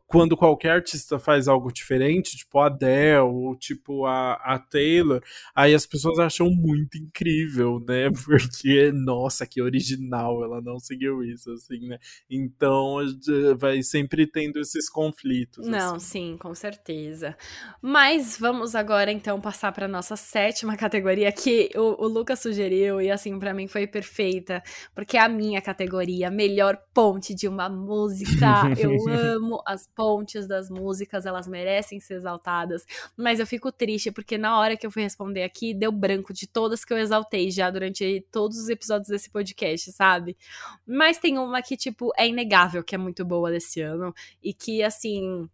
[0.06, 5.22] quando qualquer artista faz algo diferente, tipo a Adele, ou tipo a, a Taylor,
[5.54, 8.10] aí as pessoas acham muito incrível, né?
[8.24, 11.98] Porque, nossa, que original, ela não seguiu isso, assim, né?
[12.28, 12.96] Então
[13.58, 15.66] vai sempre tendo esses conflitos.
[15.66, 16.30] Não, assim.
[16.30, 17.36] sim, com certeza.
[17.80, 23.10] Mas vamos agora então passar para nossa sétima categoria que o, o Lucas sugeriu e
[23.10, 24.62] assim pra mim foi perfeita,
[24.94, 28.46] porque é a minha categoria, melhor ponte de uma música.
[28.78, 32.84] Eu amo as pontes das músicas, elas merecem ser exaltadas,
[33.16, 36.46] mas eu fico triste porque na hora que eu fui responder aqui deu branco de
[36.46, 40.36] todas que eu exaltei já durante todos os episódios desse podcast, sabe?
[40.86, 44.82] Mas tem uma que tipo é inegável que é muito boa desse ano e que
[44.82, 45.48] assim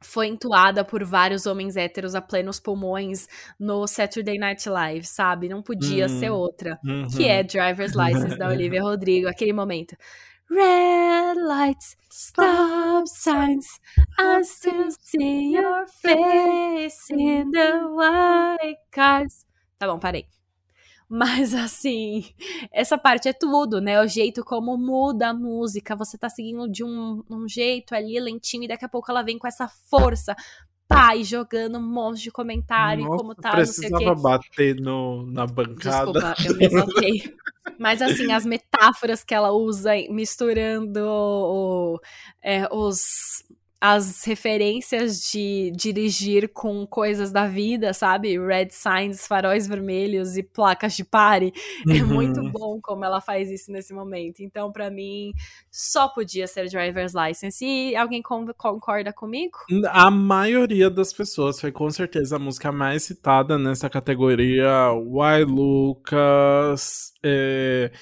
[0.00, 3.26] foi entoada por vários homens héteros a plenos pulmões
[3.58, 5.48] no Saturday Night Live, sabe?
[5.48, 6.08] Não podia Hum.
[6.20, 6.78] ser outra.
[6.84, 7.08] Uhum.
[7.08, 9.96] Que é Driver's License da Olivia Rodrigo, aquele momento.
[10.50, 13.66] Red lights, stop signs,
[14.18, 19.44] I still see your face in the white cars.
[19.78, 20.26] Tá bom, parei.
[21.08, 22.24] Mas assim,
[22.72, 24.00] essa parte é tudo, né?
[24.00, 25.96] O jeito como muda a música.
[25.96, 29.38] Você tá seguindo de um, um jeito ali, lentinho, e daqui a pouco ela vem
[29.38, 30.36] com essa força.
[31.16, 34.04] E jogando um monte de comentário, Nossa, como tá, não sei o quê.
[34.04, 36.12] precisava bater no, na bancada.
[36.12, 37.34] Desculpa, eu me exaltei.
[37.78, 42.00] Mas assim, as metáforas que ela usa misturando o,
[42.42, 43.44] é, os
[43.80, 48.36] as referências de dirigir com coisas da vida, sabe?
[48.36, 51.52] Red signs, faróis vermelhos e placas de pare.
[51.86, 51.96] É uhum.
[51.98, 54.40] É muito bom como ela faz isso nesse momento.
[54.40, 55.32] Então, para mim,
[55.70, 57.64] só podia ser driver's license.
[57.64, 59.58] E alguém concorda comigo?
[59.90, 64.90] A maioria das pessoas foi com certeza a música mais citada nessa categoria.
[64.92, 67.92] Why Lucas, é,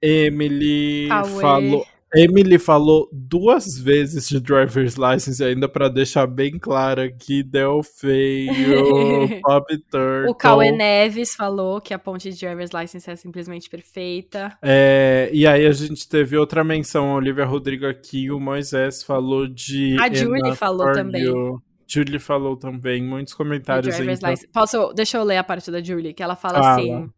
[0.00, 1.40] Emily Cauê.
[1.40, 1.99] falou.
[2.14, 9.40] Emily falou duas vezes de driver's license, ainda para deixar bem claro aqui, deu feio,
[9.42, 10.30] Bob Turtle.
[10.30, 14.56] O Cauê Neves falou que a ponte de driver's license é simplesmente perfeita.
[14.60, 19.46] É, e aí a gente teve outra menção, a Olivia Rodrigo aqui, o Moisés falou
[19.46, 19.96] de...
[20.00, 21.24] A Julie falou também.
[21.86, 23.98] Julie falou também, muitos comentários.
[23.98, 24.34] Então...
[24.52, 26.72] Posso, deixa eu ler a parte da Julie, que ela fala Fala.
[26.74, 27.10] assim...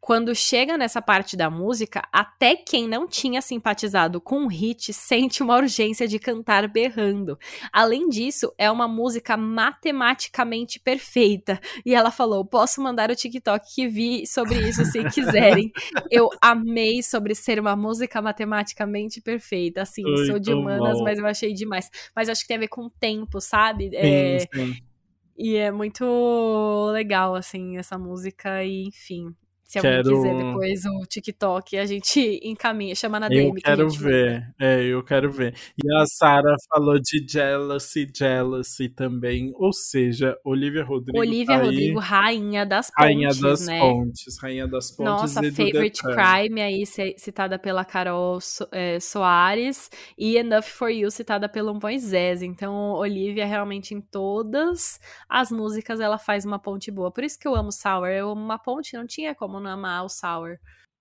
[0.00, 5.42] Quando chega nessa parte da música, até quem não tinha simpatizado com o hit sente
[5.42, 7.38] uma urgência de cantar berrando.
[7.72, 11.60] Além disso, é uma música matematicamente perfeita.
[11.84, 15.72] E ela falou: posso mandar o TikTok que vi sobre isso se quiserem.
[16.10, 19.82] eu amei sobre ser uma música matematicamente perfeita.
[19.82, 21.04] Assim, Muito sou de humanas, bom.
[21.04, 21.90] mas eu achei demais.
[22.14, 23.90] Mas acho que tem a ver com o tempo, sabe?
[23.90, 24.38] Sim, é...
[24.40, 24.76] sim.
[25.38, 29.34] E é muito legal, assim, essa música, e enfim,
[29.66, 30.14] se alguém quero...
[30.14, 33.48] quiser depois o TikTok, a gente encaminha, chama na DM.
[33.48, 35.54] Eu quero ver, é, eu quero ver.
[35.82, 41.18] E a Sara falou de Jealousy, Jealousy também, ou seja, Olivia Rodrigo.
[41.18, 43.80] Olivia tá Rodrigo, aí, rainha das pontes, rainha das né?
[43.80, 45.12] pontes, rainha das pontes.
[45.12, 46.84] Nossa, Favorite Crime aí
[47.16, 52.42] citada pela Carol so é, Soares e Enough for You citada pelo Moisés.
[52.42, 57.10] Então, Olivia realmente em todas as músicas ela faz uma ponte boa.
[57.10, 58.08] Por isso que eu amo Sour.
[58.08, 60.58] Eu amo uma ponte, não tinha como como não amar o Sour.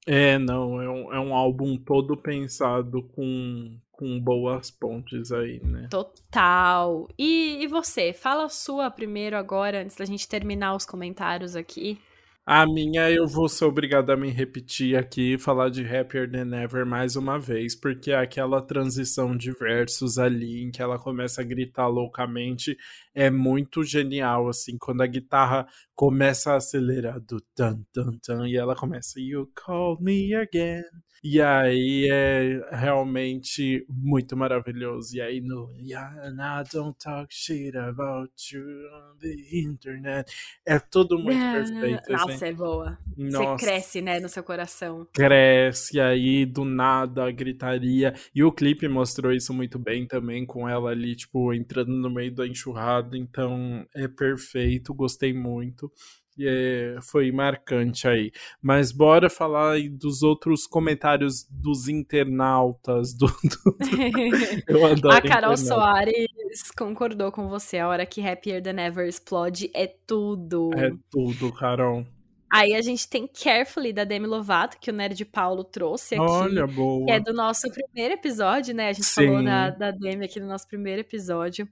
[0.07, 5.87] É, não, é um, é um álbum todo pensado com, com boas pontes aí, né?
[5.89, 7.07] Total.
[7.17, 8.13] E, e você?
[8.13, 11.99] Fala a sua primeiro agora, antes da gente terminar os comentários aqui.
[12.47, 16.55] A minha eu vou ser obrigado a me repetir aqui e falar de Happier Than
[16.55, 21.41] Ever mais uma vez, porque é aquela transição de versos ali em que ela começa
[21.41, 22.77] a gritar loucamente
[23.15, 28.55] é muito genial, assim, quando a guitarra começa a acelerar do tan tan tan e
[28.55, 30.83] ela começa You call me again.
[31.27, 35.17] E aí é realmente muito maravilhoso.
[35.17, 40.31] E aí no and I don't talk shit about you on the internet.
[40.63, 42.11] É tudo muito perfeito.
[42.11, 42.45] Nossa, assim.
[42.45, 42.99] é boa.
[43.17, 43.57] Nossa.
[43.57, 45.07] Você cresce, né, no seu coração.
[45.11, 48.13] Cresce, aí do nada a gritaria.
[48.35, 52.35] E o clipe mostrou isso muito bem também, com ela ali, tipo, entrando no meio
[52.35, 53.17] da enxurrada.
[53.17, 55.91] Então é perfeito, gostei muito
[56.39, 58.31] é, foi marcante aí.
[58.61, 63.13] Mas bora falar dos outros comentários dos internautas.
[63.13, 63.77] Do, do...
[64.67, 65.15] Eu adoro.
[65.15, 67.79] A Carol Soares concordou com você.
[67.79, 70.71] A hora que Happier Than Ever explode é tudo.
[70.75, 72.05] É tudo, Carol.
[72.51, 76.23] Aí a gente tem Carefully, da Demi Lovato, que o Nerd Paulo trouxe aqui.
[76.23, 77.05] Olha, boa.
[77.05, 78.89] Que é do nosso primeiro episódio, né?
[78.89, 79.27] A gente Sim.
[79.27, 81.67] falou da, da Demi aqui no nosso primeiro episódio.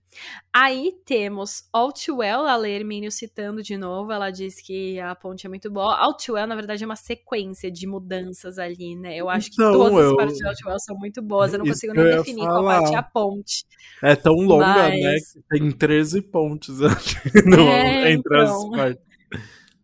[0.52, 4.12] Aí temos All Too Well, a Hermínio citando de novo.
[4.12, 5.96] Ela diz que a ponte é muito boa.
[5.96, 9.16] All Too Well, na verdade, é uma sequência de mudanças ali, né?
[9.16, 10.10] Eu acho então, que todas eu...
[10.10, 11.54] as partes de All Too Well são muito boas.
[11.54, 13.66] Eu não consigo nem definir qual parte é a ponte.
[14.02, 15.02] É tão longa, né, Mas...
[15.02, 15.18] né?
[15.34, 16.94] Que tem 13 pontes ali
[17.46, 18.74] no, é, entre então...
[18.74, 19.13] as partes.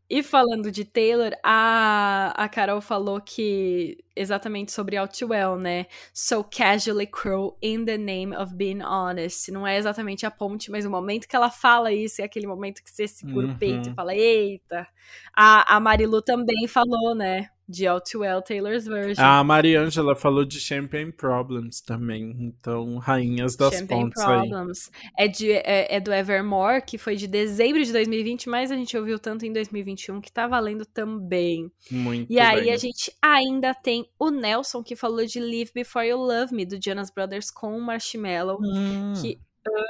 [0.10, 5.86] E falando de Taylor, a, a Carol falou que exatamente sobre Outwell, né?
[6.12, 9.52] So casually cruel in the name of being honest.
[9.52, 12.84] Não é exatamente a ponte, mas o momento que ela fala isso é aquele momento
[12.84, 13.54] que você segura uhum.
[13.54, 13.96] o peito e uhum.
[13.96, 14.88] fala, eita.
[15.36, 17.50] A, a Marilu também falou, né?
[17.70, 19.24] De All Too Well Taylor's Version.
[19.24, 24.92] A Mariângela falou de Champagne Problems também, então Rainhas das Champagne Pontes Problems.
[25.18, 25.26] aí.
[25.26, 28.98] É, de, é, é, do Evermore, que foi de dezembro de 2020, mas a gente
[28.98, 31.72] ouviu tanto em 2021 que tá valendo também.
[31.92, 32.74] Muito E aí bem.
[32.74, 36.80] a gente ainda tem o Nelson, que falou de Live Before You Love Me, do
[36.84, 39.14] Jonas Brothers com o Marshmallow, hum.
[39.22, 39.40] que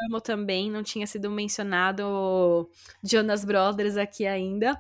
[0.06, 2.70] amo também, não tinha sido mencionado
[3.02, 4.78] Jonas Brothers aqui ainda.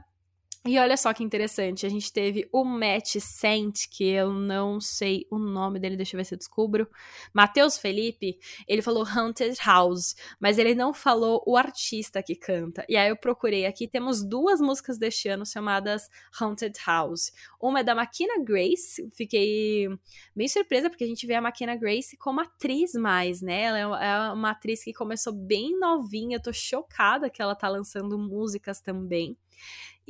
[0.65, 5.25] E olha só que interessante, a gente teve o Matt Saint, que eu não sei
[5.31, 6.85] o nome dele, deixa eu ver se eu descubro.
[7.33, 8.37] Matheus Felipe,
[8.67, 12.85] ele falou Haunted House, mas ele não falou o artista que canta.
[12.89, 17.31] E aí eu procurei aqui, temos duas músicas deste ano chamadas Haunted House.
[17.59, 19.87] Uma é da Makina Grace, fiquei
[20.35, 23.61] bem surpresa porque a gente vê a Makina Grace como atriz mais, né?
[23.61, 28.19] Ela é uma atriz que começou bem novinha, eu tô chocada que ela tá lançando
[28.19, 29.37] músicas também.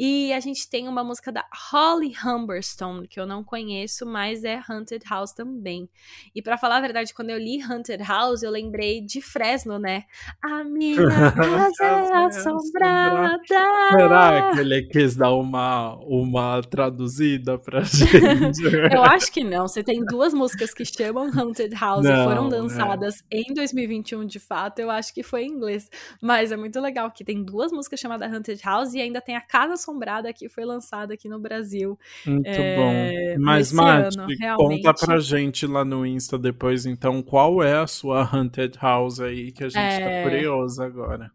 [0.02, 4.62] E a gente tem uma música da Holly Humberstone, que eu não conheço, mas é
[4.66, 5.90] Haunted House também.
[6.34, 10.06] E para falar a verdade, quando eu li Haunted House, eu lembrei de Fresno, né?
[10.42, 10.96] A minha
[11.36, 13.38] casa é assombrada.
[13.46, 18.64] Será que ele quis dar uma, uma traduzida pra gente?
[18.94, 19.68] eu acho que não.
[19.68, 24.40] Você tem duas músicas que chamam Haunted House não, e foram lançadas em 2021, de
[24.40, 24.80] fato.
[24.80, 25.90] Eu acho que foi em inglês.
[26.22, 29.42] Mas é muito legal que tem duas músicas chamadas Haunted House e ainda tem a
[29.42, 31.98] Casa Assombrada que foi lançada aqui no Brasil.
[32.26, 33.42] Muito é, bom.
[33.44, 34.18] Mas, Mati,
[34.58, 39.52] conta pra gente lá no Insta depois, então, qual é a sua Haunted House aí,
[39.52, 40.24] que a gente tá é...
[40.24, 41.32] tá curioso agora.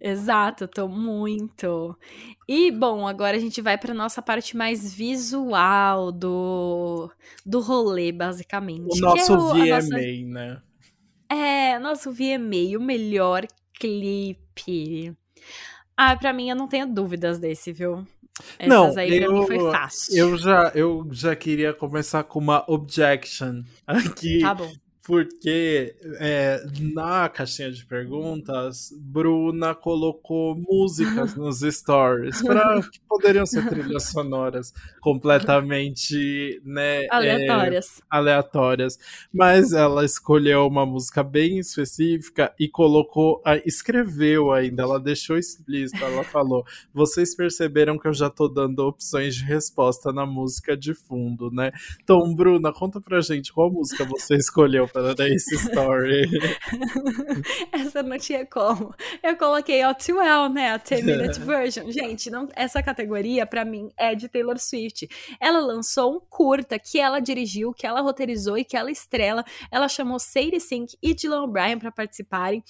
[0.00, 1.94] Exato, tô muito.
[2.48, 7.10] E bom, agora a gente vai para nossa parte mais visual do
[7.44, 8.96] do rolê, basicamente.
[8.96, 9.98] O nosso é o, VMA, nossa...
[9.98, 10.62] né?
[11.28, 13.46] É, nosso VMA, o melhor
[13.78, 15.14] clipe.
[16.02, 18.06] Ah, pra mim eu não tenho dúvidas desse, viu?
[18.58, 20.16] Essas não, aí pra eu, mim foi fácil.
[20.16, 24.40] Eu já, eu já queria começar com uma objection aqui.
[24.40, 24.72] Tá bom
[25.02, 33.66] porque é, na caixinha de perguntas, Bruna colocou músicas nos stories para que poderiam ser
[33.68, 37.98] trilhas sonoras completamente né, aleatórias.
[37.98, 38.98] É, aleatórias.
[39.32, 46.24] Mas ela escolheu uma música bem específica e colocou, escreveu ainda, ela deixou explícito, ela
[46.24, 51.50] falou: vocês perceberam que eu já tô dando opções de resposta na música de fundo,
[51.50, 51.72] né?
[52.02, 56.28] Então, Bruna, conta pra gente qual música você escolheu para dar esse story.
[57.72, 58.94] essa não tinha como.
[59.22, 60.72] Eu coloquei All Too Well, né?
[60.72, 61.90] A 10 Minute Version.
[61.90, 65.08] Gente, não, essa categoria, para mim, é de Taylor Swift.
[65.40, 69.44] Ela lançou um curta que ela dirigiu, que ela roteirizou e que ela estrela.
[69.70, 72.62] Ela chamou Sadie Sink e Dylan O'Brien para participarem.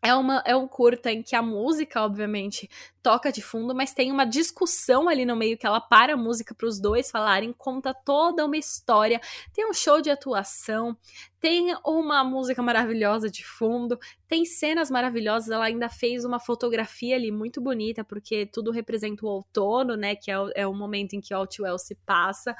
[0.00, 2.70] É, uma, é um curta em que a música, obviamente,
[3.02, 6.54] toca de fundo, mas tem uma discussão ali no meio que ela para a música
[6.54, 9.20] para os dois falarem, conta toda uma história,
[9.52, 10.96] tem um show de atuação,
[11.40, 17.32] tem uma música maravilhosa de fundo, tem cenas maravilhosas, ela ainda fez uma fotografia ali
[17.32, 21.20] muito bonita, porque tudo representa o outono, né, que é o, é o momento em
[21.20, 22.54] que Outwell se passa.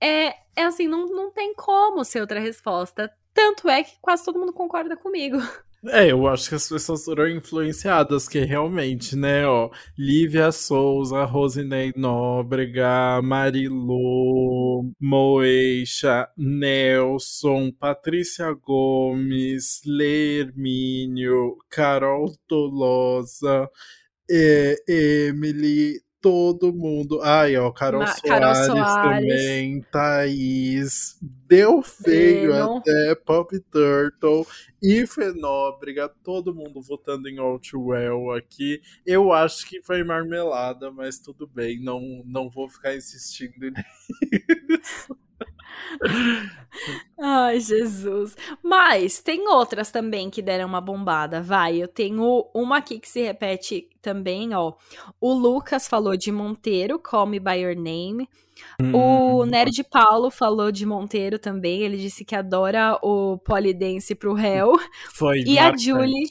[0.00, 3.12] É, é assim, não, não tem como ser outra resposta.
[3.34, 5.36] Tanto é que quase todo mundo concorda comigo.
[5.88, 9.68] É, eu acho que as pessoas foram influenciadas, que realmente, né, ó,
[9.98, 23.68] Lívia Souza, Rosinei Nóbrega, Marilu, Moeixa, Nelson, Patrícia Gomes, Lermínio, Carol Tolosa,
[24.30, 27.20] é, Emily, todo mundo.
[27.22, 34.46] Ai, ó, Carol, Soares, Carol Soares também, Thaís, Deu Feio até, Pop Turtle
[34.80, 38.80] e Fenóbrega, todo mundo votando em Outwell aqui.
[39.04, 45.16] Eu acho que foi marmelada, mas tudo bem, não, não vou ficar insistindo nisso.
[47.20, 48.36] Ai, Jesus.
[48.62, 51.42] Mas tem outras também que deram uma bombada.
[51.42, 54.72] Vai, eu tenho uma aqui que se repete também, ó.
[55.20, 58.28] O Lucas falou de Monteiro, Call Me By Your Name.
[58.80, 58.94] Hum.
[58.94, 61.82] O Nerd Paulo falou de Monteiro também.
[61.82, 64.72] Ele disse que adora o polidense pro réu.
[65.12, 65.40] Foi.
[65.40, 65.90] E marcante.
[65.90, 66.30] a Julie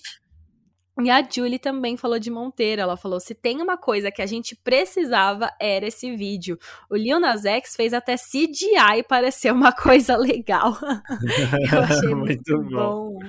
[1.05, 2.81] e a Julie também falou de Monteiro.
[2.81, 6.57] Ela falou: se tem uma coisa que a gente precisava, era esse vídeo.
[6.89, 10.77] O Lil Nas X fez até CGI parecer uma coisa legal.
[11.71, 13.13] eu achei muito, muito bom.
[13.13, 13.19] bom.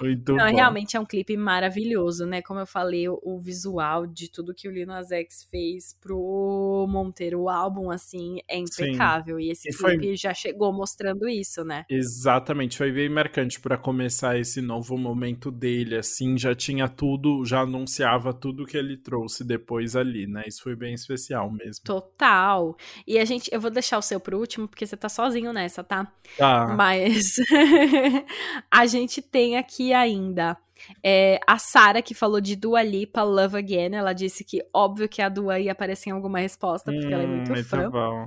[0.00, 0.56] Muito Não, bom.
[0.56, 2.42] Realmente é um clipe maravilhoso, né?
[2.42, 6.86] Como eu falei, o, o, visual de tudo que o Lil Nas X fez pro
[6.88, 9.36] Monteiro, o álbum, assim, é impecável.
[9.36, 9.42] Sim.
[9.42, 10.16] E esse e clipe foi...
[10.16, 11.84] já chegou mostrando isso, né?
[11.88, 12.76] Exatamente.
[12.76, 16.36] Foi bem marcante para começar esse novo momento dele, assim.
[16.38, 17.09] Já tinha tudo,
[17.44, 20.44] já anunciava tudo que ele trouxe depois ali, né?
[20.46, 21.84] Isso foi bem especial mesmo.
[21.84, 22.76] Total.
[23.06, 25.82] E a gente, eu vou deixar o seu pro último, porque você tá sozinho nessa,
[25.82, 26.12] tá?
[26.36, 26.74] Tá.
[26.76, 27.36] Mas
[28.70, 30.56] a gente tem aqui ainda
[31.04, 35.22] é, a Sara, que falou de Dua Lipa, Love Again, ela disse que óbvio que
[35.22, 37.90] a Dua ia aparecer em alguma resposta, porque hum, ela é muito, muito fã.
[37.90, 38.26] Bom.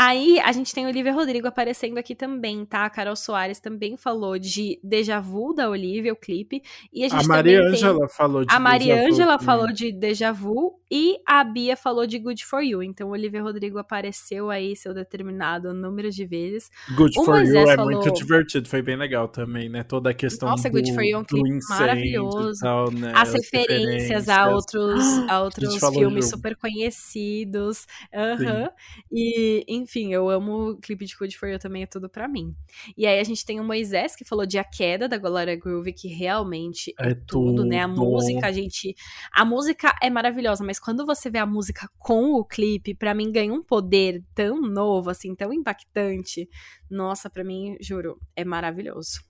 [0.00, 2.84] Aí a gente tem o Olivia Rodrigo aparecendo aqui também, tá?
[2.84, 6.62] A Carol Soares também falou de Deja Vu da Olivia, o clipe.
[6.92, 10.78] E a gente a Maria Ângela falou de A Maria Ângela falou de Deja Vu
[10.88, 12.80] e a Bia falou de Good For You.
[12.80, 16.70] Então o Olivia Rodrigo apareceu aí seu determinado número de vezes.
[16.96, 17.90] Good o For Moisés You é falou...
[17.90, 19.82] muito divertido, foi bem legal também, né?
[19.82, 22.60] Toda a questão Nossa, do, Good For You é um clipe maravilhoso.
[22.60, 23.10] Tal, né?
[23.16, 26.36] As, As referências, referências, a outros, a outros filmes junto.
[26.36, 27.84] super conhecidos.
[28.14, 28.68] Uhum.
[29.10, 32.54] E, enfim, eu amo o clipe de Good For You também, é tudo pra mim.
[32.96, 35.92] E aí a gente tem o Moisés, que falou de A Queda, da Gloria Groove,
[35.92, 37.80] que realmente é, é tudo, tudo, né?
[37.80, 38.94] A música, a gente...
[39.32, 43.30] A música é maravilhosa, mas quando você vê a música com o clipe, para mim
[43.30, 46.48] ganha um poder tão novo, assim, tão impactante.
[46.90, 49.27] Nossa, para mim, juro, é maravilhoso.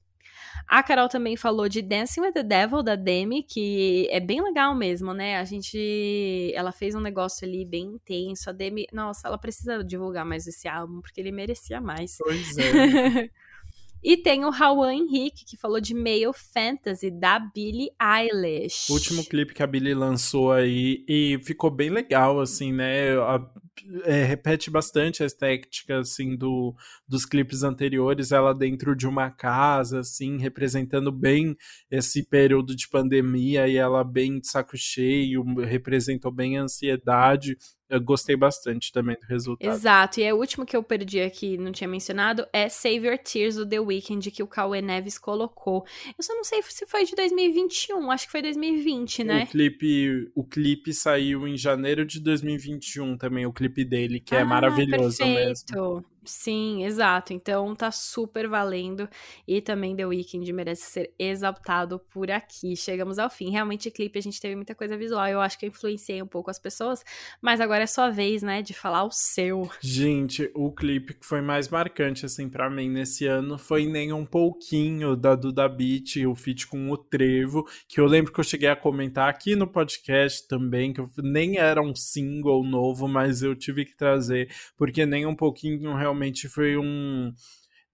[0.66, 4.74] A Carol também falou de Dancing with the Devil, da Demi, que é bem legal
[4.74, 5.38] mesmo, né?
[5.38, 6.52] A gente.
[6.54, 8.50] Ela fez um negócio ali bem intenso.
[8.50, 8.86] A Demi.
[8.92, 12.16] Nossa, ela precisa divulgar mais esse álbum, porque ele merecia mais.
[12.18, 13.30] Pois é.
[14.02, 18.90] E tem o Rawan Henrique, que falou de Male Fantasy, da Billie Eilish.
[18.90, 23.16] O último clipe que a Billie lançou aí, e ficou bem legal, assim, né?
[23.18, 23.44] A,
[24.04, 26.74] é, repete bastante a estética, assim, do,
[27.06, 31.56] dos clipes anteriores, ela dentro de uma casa, assim, representando bem
[31.90, 37.56] esse período de pandemia, e ela bem de saco cheio, representou bem a ansiedade
[37.88, 39.72] eu gostei bastante também do resultado.
[39.72, 43.56] Exato, e o último que eu perdi aqui, não tinha mencionado, é Save Your Tears
[43.56, 45.86] do The Weeknd, que o Cauê Neves colocou.
[46.16, 49.44] Eu só não sei se foi de 2021, acho que foi 2020, né?
[49.44, 54.38] O clipe, o clipe saiu em janeiro de 2021 também, o clipe dele, que é
[54.38, 55.74] ah, é maravilhoso perfeito.
[55.74, 56.04] mesmo.
[56.28, 57.32] Sim, exato.
[57.32, 59.08] Então tá super valendo.
[59.46, 62.76] E também The Weeknd merece ser exaltado por aqui.
[62.76, 63.50] Chegamos ao fim.
[63.50, 65.26] Realmente, clipe, a gente teve muita coisa visual.
[65.26, 67.02] Eu acho que eu influenciei um pouco as pessoas.
[67.40, 69.70] Mas agora é sua vez, né, de falar o seu.
[69.80, 74.26] Gente, o clipe que foi mais marcante, assim, para mim nesse ano foi nem um
[74.26, 77.66] pouquinho da Duda Beat, o feat com o Trevo.
[77.88, 81.80] Que eu lembro que eu cheguei a comentar aqui no podcast também, que nem era
[81.80, 86.76] um single novo, mas eu tive que trazer, porque nem um pouquinho realmente realmente foi
[86.76, 87.32] um.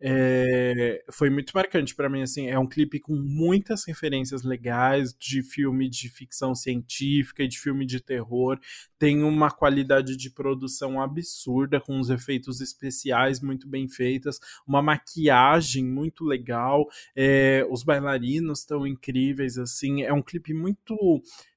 [0.07, 5.43] É, foi muito marcante para mim, assim, é um clipe com muitas referências legais de
[5.43, 8.59] filme de ficção científica e de filme de terror,
[8.99, 15.85] tem uma qualidade de produção absurda, com os efeitos especiais muito bem feitas, uma maquiagem
[15.87, 20.95] muito legal, é, os bailarinos estão incríveis, assim, é um clipe muito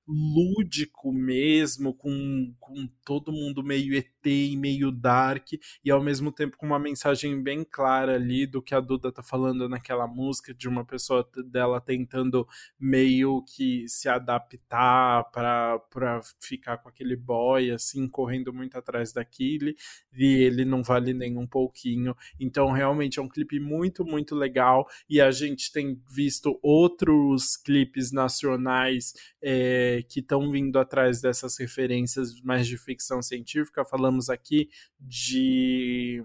[0.08, 5.54] lúdico mesmo, com, com todo mundo meio ET e meio dark,
[5.84, 9.22] e ao mesmo tempo com uma mensagem bem clara ali do que a Duda tá
[9.22, 12.48] falando naquela música, de uma pessoa dela tentando
[12.80, 19.76] meio que se adaptar para ficar com aquele boy, assim, correndo muito atrás daquele,
[20.14, 22.16] e ele não vale nem um pouquinho.
[22.40, 28.12] Então, realmente é um clipe muito, muito legal, e a gente tem visto outros clipes
[28.12, 29.14] nacionais.
[29.42, 33.86] É, que estão vindo atrás dessas referências mais de ficção científica.
[33.86, 34.70] Falamos aqui
[35.00, 36.24] de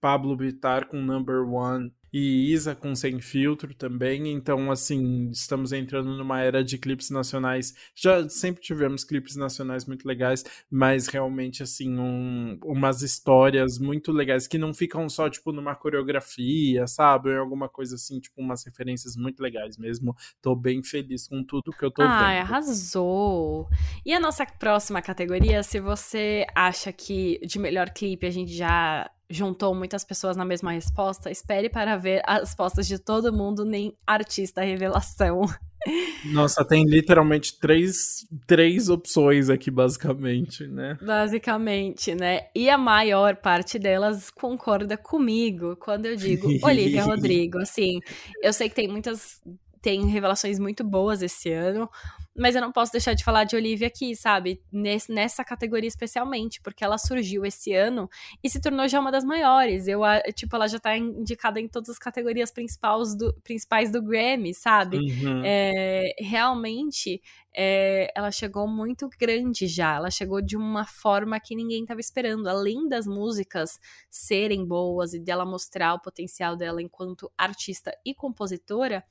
[0.00, 4.30] Pablo Vittar com Number One e Isa com Sem Filtro também.
[4.30, 7.74] Então, assim, estamos entrando numa era de clipes nacionais.
[7.94, 14.46] Já sempre tivemos clipes nacionais muito legais, mas realmente, assim, um, umas histórias muito legais
[14.46, 17.30] que não ficam só, tipo, numa coreografia, sabe?
[17.30, 20.14] Ou alguma coisa assim, tipo, umas referências muito legais mesmo.
[20.42, 22.42] Tô bem feliz com tudo que eu tô Ai, vendo.
[22.42, 23.68] arrasou!
[24.04, 29.10] E a nossa próxima categoria, se você acha que de melhor clipe a gente já
[29.32, 33.96] juntou muitas pessoas na mesma resposta, espere para ver as respostas de todo mundo, nem
[34.06, 35.42] artista revelação.
[36.32, 40.96] Nossa, tem literalmente três, três opções aqui, basicamente, né?
[41.02, 42.46] Basicamente, né?
[42.54, 47.58] E a maior parte delas concorda comigo quando eu digo Olivia Rodrigo.
[47.58, 47.98] Assim,
[48.42, 49.40] eu sei que tem muitas.
[49.82, 51.90] Tem revelações muito boas esse ano,
[52.36, 54.62] mas eu não posso deixar de falar de Olivia aqui, sabe?
[54.72, 58.08] Nesse, nessa categoria especialmente, porque ela surgiu esse ano
[58.42, 59.86] e se tornou já uma das maiores.
[59.86, 60.00] Eu,
[60.34, 64.98] tipo, ela já tá indicada em todas as categorias principais do, principais do Grammy, sabe?
[64.98, 65.42] Uhum.
[65.44, 67.20] É, realmente,
[67.54, 69.96] é, ela chegou muito grande já.
[69.96, 72.48] Ela chegou de uma forma que ninguém estava esperando.
[72.48, 73.78] Além das músicas
[74.08, 79.04] serem boas e dela mostrar o potencial dela enquanto artista e compositora,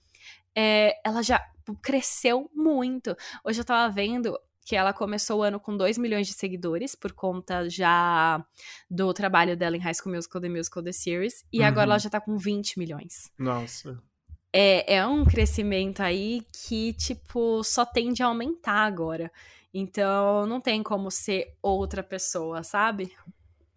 [0.55, 1.41] é, ela já
[1.81, 3.15] cresceu muito.
[3.43, 7.11] Hoje eu tava vendo que ela começou o ano com 2 milhões de seguidores, por
[7.13, 8.43] conta já
[8.89, 11.65] do trabalho dela em High School Musical, The Musical, The Series, e uhum.
[11.65, 13.31] agora ela já tá com 20 milhões.
[13.37, 14.01] Nossa.
[14.53, 19.31] É, é um crescimento aí que, tipo, só tende a aumentar agora.
[19.73, 23.11] Então, não tem como ser outra pessoa, sabe?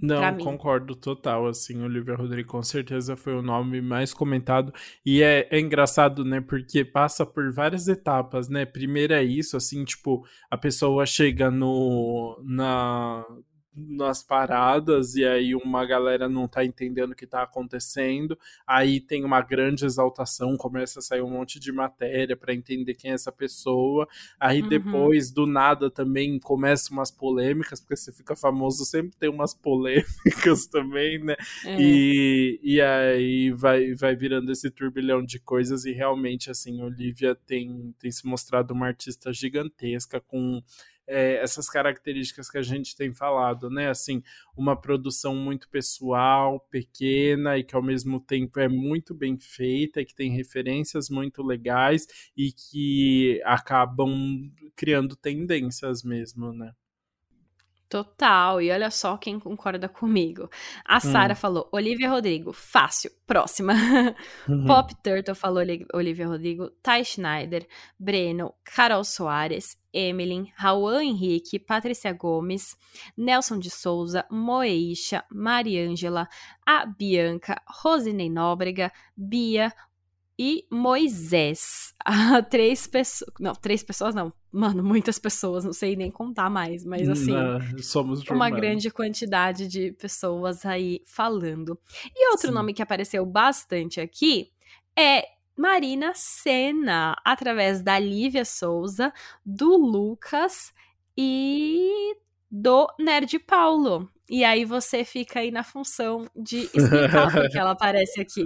[0.04, 4.72] Não, concordo total, assim, Olivia Rodrigo com certeza foi o nome mais comentado.
[5.04, 9.84] E é, é, engraçado, né, porque passa por várias etapas, né, primeiro é isso, assim,
[9.84, 13.24] tipo, a pessoa chega no, na,
[13.76, 18.38] nas paradas e aí uma galera não tá entendendo o que tá acontecendo.
[18.66, 23.10] Aí tem uma grande exaltação, começa a sair um monte de matéria para entender quem
[23.10, 24.06] é essa pessoa.
[24.38, 24.68] Aí uhum.
[24.68, 30.66] depois, do nada, também começam umas polêmicas, porque você fica famoso, sempre tem umas polêmicas
[30.70, 31.36] também, né?
[31.64, 31.76] É.
[31.80, 37.94] E, e aí vai, vai virando esse turbilhão de coisas e realmente, assim, Olivia tem,
[37.98, 40.62] tem se mostrado uma artista gigantesca com
[41.06, 43.88] é, essas características que a gente tem falado, né?
[43.88, 44.22] Assim,
[44.56, 50.14] uma produção muito pessoal, pequena e que ao mesmo tempo é muito bem feita, que
[50.14, 56.72] tem referências muito legais e que acabam criando tendências mesmo, né?
[57.88, 60.50] Total, e olha só quem concorda comigo.
[60.84, 61.36] A Sara hum.
[61.36, 63.74] falou Olivia Rodrigo, fácil, próxima.
[64.48, 64.64] Uhum.
[64.66, 65.62] Pop Turtle falou
[65.92, 67.66] Olivia Rodrigo, Ty Schneider,
[67.98, 72.76] Breno, Carol Soares, Emily, Raul Henrique, Patrícia Gomes,
[73.16, 76.28] Nelson de Souza, Moeisha, Mariângela,
[76.66, 79.72] a Bianca, Rosinei Nóbrega, Bia,
[80.38, 81.92] e Moisés.
[82.06, 83.32] Ah, três pessoas.
[83.40, 84.30] Não, três pessoas não.
[84.52, 87.30] Mano, muitas pessoas, não sei nem contar mais, mas assim.
[87.30, 91.78] Não, somos uma grande quantidade de pessoas aí falando.
[92.14, 92.54] E outro Sim.
[92.54, 94.50] nome que apareceu bastante aqui
[94.94, 95.24] é
[95.56, 99.14] Marina Senna, através da Lívia Souza,
[99.46, 100.74] do Lucas
[101.16, 102.16] e
[102.50, 104.10] do Nerd Paulo.
[104.28, 108.44] E aí você fica aí na função de explicar porque ela aparece aqui.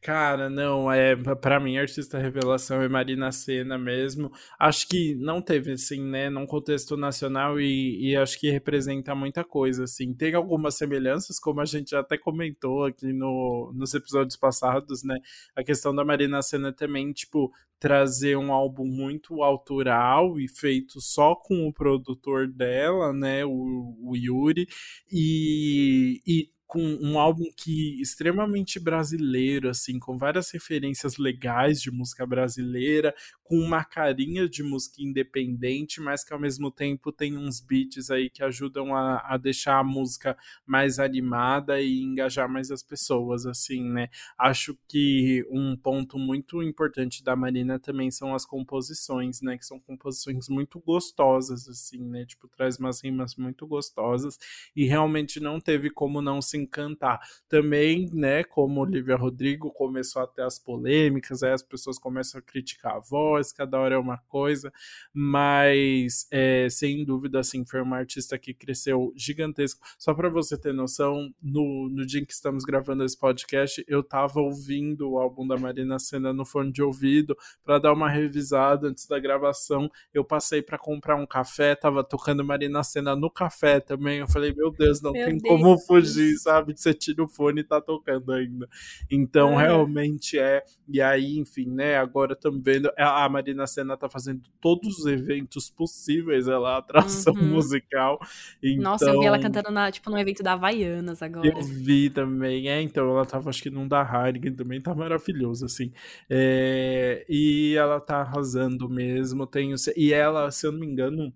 [0.00, 4.30] Cara, não, é para mim artista revelação é Marina Senna mesmo.
[4.58, 9.42] Acho que não teve assim, né, num contexto nacional e, e, acho que representa muita
[9.42, 10.14] coisa assim.
[10.14, 15.16] Tem algumas semelhanças, como a gente já até comentou aqui no, nos episódios passados, né?
[15.56, 21.34] A questão da Marina Senna também, tipo, trazer um álbum muito autoral e feito só
[21.34, 24.66] com o produtor dela, né, o, o Yuri,
[25.10, 32.26] e, e com um álbum que extremamente brasileiro, assim, com várias referências legais de música
[32.26, 33.14] brasileira,
[33.44, 38.28] com uma carinha de música independente, mas que ao mesmo tempo tem uns beats aí
[38.28, 40.36] que ajudam a, a deixar a música
[40.66, 44.08] mais animada e engajar mais as pessoas, assim, né?
[44.36, 49.56] Acho que um ponto muito importante da Marina também são as composições, né?
[49.56, 52.26] Que são composições muito gostosas, assim, né?
[52.26, 54.36] Tipo, traz umas rimas muito gostosas
[54.74, 57.20] e realmente não teve como não se encantar.
[57.48, 62.42] Também, né, como Olivia Rodrigo começou a ter as polêmicas, aí as pessoas começam a
[62.42, 64.72] criticar a voz, voz, cada hora é uma coisa,
[65.12, 69.80] mas é, sem dúvida, assim, foi uma artista que cresceu gigantesco.
[69.98, 74.02] Só para você ter noção, no, no dia em que estamos gravando esse podcast, eu
[74.02, 78.88] tava ouvindo o álbum da Marina Senna no fone de ouvido para dar uma revisada
[78.88, 79.90] antes da gravação.
[80.12, 84.18] Eu passei para comprar um café, tava tocando Marina Senna no café também.
[84.18, 85.48] Eu falei, meu Deus, não meu tem Deus.
[85.48, 86.74] como fugir, sabe?
[86.76, 88.68] Você tira o fone e tá tocando ainda.
[89.10, 89.64] Então, é.
[89.64, 90.62] realmente é.
[90.88, 91.96] E aí, enfim, né?
[91.96, 92.88] Agora estamos vendo.
[92.96, 97.48] A a Marina Senna tá fazendo todos os eventos possíveis, ela é atração uhum.
[97.48, 98.18] musical.
[98.62, 101.46] Então, Nossa, eu vi ela então cantando na, tipo, no evento da Havaianas agora.
[101.46, 105.66] Eu vi também, é, então ela tava acho que num da Heineken também, tá maravilhoso,
[105.66, 105.92] assim.
[106.30, 111.32] É, e ela tá arrasando mesmo, tem, e ela, se eu não me engano,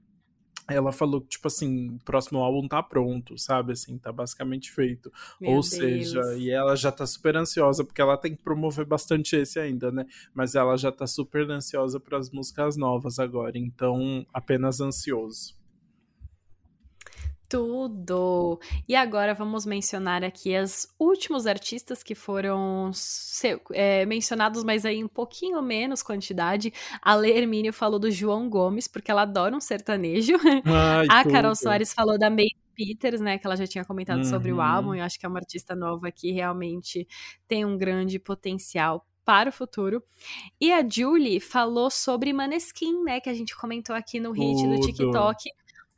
[0.74, 3.72] ela falou que, tipo assim, o próximo álbum tá pronto, sabe?
[3.72, 5.12] Assim, tá basicamente feito.
[5.40, 5.68] Meu Ou Deus.
[5.68, 9.90] seja, e ela já tá super ansiosa, porque ela tem que promover bastante esse ainda,
[9.90, 10.06] né?
[10.34, 13.58] Mas ela já tá super ansiosa para as músicas novas agora.
[13.58, 15.59] Então, apenas ansioso.
[17.50, 18.60] Tudo!
[18.88, 22.92] E agora vamos mencionar aqui os últimos artistas que foram
[23.72, 26.72] é, mencionados, mas aí um pouquinho menos quantidade.
[27.02, 30.34] A Lê Hermínio falou do João Gomes, porque ela adora um sertanejo.
[30.64, 31.32] Ai, a tudo.
[31.32, 34.24] Carol Soares falou da May Peters, né, que ela já tinha comentado uhum.
[34.24, 37.06] sobre o álbum, eu acho que é uma artista nova que realmente
[37.48, 40.02] tem um grande potencial para o futuro.
[40.60, 44.76] E a Julie falou sobre Maneskin, né, que a gente comentou aqui no hit Tudo.
[44.76, 45.50] do TikTok.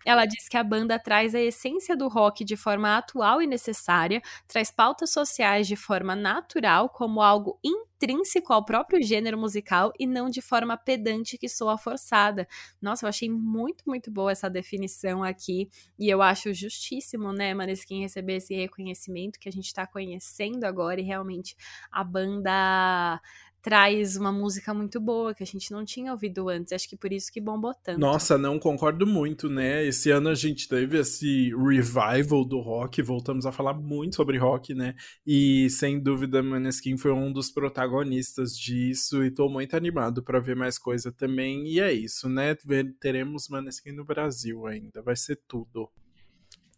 [0.05, 4.21] Ela diz que a banda traz a essência do rock de forma atual e necessária,
[4.47, 10.29] traz pautas sociais de forma natural, como algo intrínseco ao próprio gênero musical e não
[10.29, 12.47] de forma pedante que soa forçada.
[12.81, 18.01] Nossa, eu achei muito, muito boa essa definição aqui e eu acho justíssimo, né, Maneskin
[18.03, 21.57] receber esse reconhecimento que a gente tá conhecendo agora e realmente
[21.91, 23.21] a banda
[23.63, 26.73] traz uma música muito boa que a gente não tinha ouvido antes.
[26.73, 28.01] Acho que por isso que bombou tanto.
[28.01, 29.87] Nossa, não concordo muito, né?
[29.87, 34.75] Esse ano a gente teve esse revival do rock, voltamos a falar muito sobre rock,
[34.75, 34.95] né?
[35.25, 40.57] E sem dúvida Maneskin foi um dos protagonistas disso e tô muito animado para ver
[40.57, 41.69] mais coisa também.
[41.69, 42.57] E é isso, né?
[43.01, 45.89] Teremos Maneskin no Brasil ainda, vai ser tudo.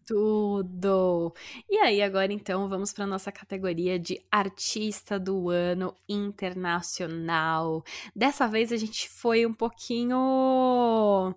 [0.06, 1.32] Tudo!
[1.68, 7.82] E aí, agora então, vamos para nossa categoria de Artista do Ano Internacional.
[8.14, 11.34] Dessa vez a gente foi um pouquinho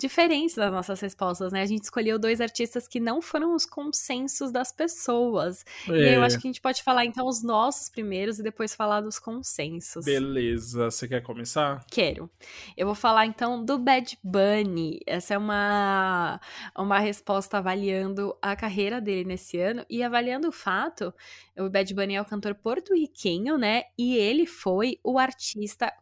[0.00, 1.62] diferentes das nossas respostas, né?
[1.62, 5.64] A gente escolheu dois artistas que não foram os consensos das pessoas.
[5.88, 5.92] É.
[5.92, 9.00] E eu acho que a gente pode falar então os nossos primeiros e depois falar
[9.00, 10.04] dos consensos.
[10.04, 11.84] Beleza, você quer começar?
[11.90, 12.30] Quero.
[12.76, 15.00] Eu vou falar então do Bad Bunny.
[15.06, 16.40] Essa é uma
[16.76, 21.12] uma resposta avaliando a carreira dele nesse ano e avaliando o fato,
[21.56, 23.84] o Bad Bunny é o cantor porto-riquenho, né?
[23.98, 25.92] E ele foi o artista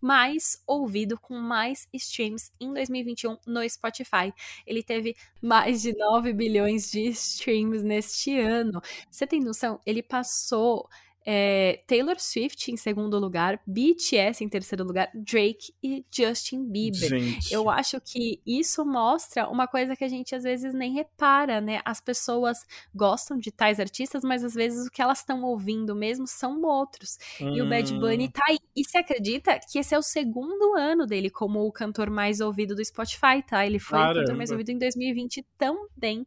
[0.00, 4.32] mais ouvido, com mais streams em 2021 no Spotify.
[4.66, 8.80] Ele teve mais de 9 bilhões de streams neste ano.
[9.10, 9.80] Você tem noção?
[9.86, 10.88] Ele passou
[11.24, 17.08] é, Taylor Swift em segundo lugar, BTS em terceiro lugar, Drake e Justin Bieber.
[17.08, 17.52] Gente.
[17.52, 21.80] Eu acho que isso mostra uma coisa que a gente às vezes nem repara, né?
[21.84, 26.26] As pessoas gostam de tais artistas, mas às vezes o que elas estão ouvindo mesmo
[26.26, 27.18] são outros.
[27.40, 27.54] Hum.
[27.54, 28.30] E o Bad Bunny hum.
[28.30, 28.58] tá aí.
[28.74, 32.74] E você acredita que esse é o segundo ano dele como o cantor mais ouvido
[32.74, 33.64] do Spotify, tá?
[33.64, 34.12] Ele foi Caramba.
[34.12, 36.26] o cantor mais ouvido em 2020 também.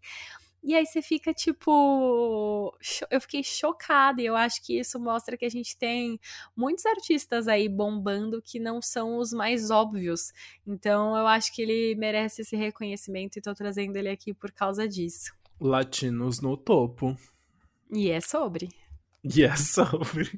[0.65, 2.75] E aí você fica tipo.
[3.11, 6.19] Eu fiquei chocada e eu acho que isso mostra que a gente tem
[6.57, 10.33] muitos artistas aí bombando que não são os mais óbvios.
[10.65, 14.87] Então eu acho que ele merece esse reconhecimento e tô trazendo ele aqui por causa
[14.87, 15.31] disso.
[15.61, 17.15] Latinos no topo.
[17.93, 18.69] E é sobre.
[19.23, 20.31] E é sobre.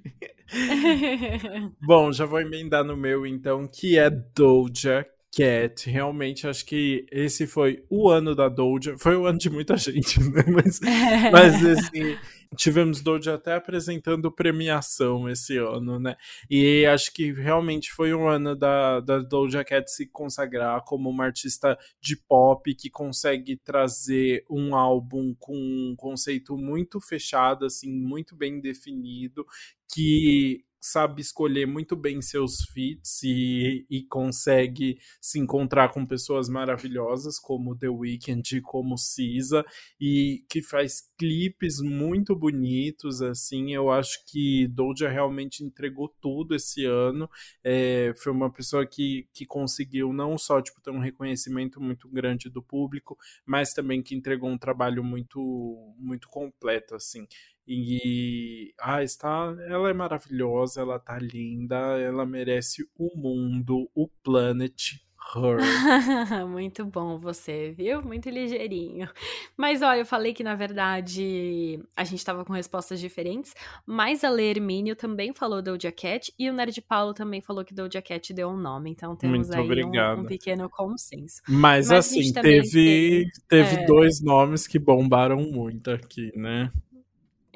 [1.81, 7.45] Bom, já vou emendar no meu então, que é Doja Cat, realmente acho que esse
[7.45, 8.97] foi o ano da Doja.
[8.97, 10.43] Foi o ano de muita gente, né?
[10.47, 10.79] Mas,
[11.31, 12.17] mas assim,
[12.55, 16.15] tivemos Doja até apresentando premiação esse ano, né?
[16.49, 21.25] E acho que realmente foi um ano da, da Doja Cat se consagrar como uma
[21.25, 28.35] artista de pop que consegue trazer um álbum com um conceito muito fechado, assim, muito
[28.35, 29.45] bem definido,
[29.93, 37.39] que sabe escolher muito bem seus fits e, e consegue se encontrar com pessoas maravilhosas
[37.39, 39.65] como The Weeknd, como Cisa
[39.99, 43.73] e que faz clipes muito bonitos assim.
[43.73, 47.29] Eu acho que Doja realmente entregou tudo esse ano.
[47.63, 52.49] É, foi uma pessoa que, que conseguiu não só tipo ter um reconhecimento muito grande
[52.49, 57.27] do público, mas também que entregou um trabalho muito muito completo assim.
[57.67, 65.05] E ah, está, ela é maravilhosa, ela tá linda, ela merece o mundo, o planet
[65.35, 65.57] her.
[66.47, 68.01] Muito bom você, viu?
[68.01, 69.09] Muito ligeirinho.
[69.55, 73.53] Mas olha, eu falei que na verdade a gente tava com respostas diferentes,
[73.85, 77.73] mas a Lê Hermínio também falou Doja Cat e o Nerd Paulo também falou que
[77.73, 78.91] Doja Cat deu um nome.
[78.91, 81.41] Então temos Muito aí um, um, pequeno consenso.
[81.47, 83.85] Mas, mas assim, teve, teve, teve é...
[83.85, 86.71] dois nomes que bombaram muito aqui, né?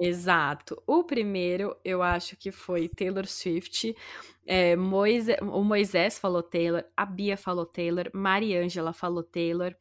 [0.03, 0.81] Exato.
[0.87, 3.95] O primeiro, eu acho que foi Taylor Swift.
[4.47, 9.75] É, Moise, o Moisés falou Taylor, a Bia falou Taylor, Mariângela falou Taylor.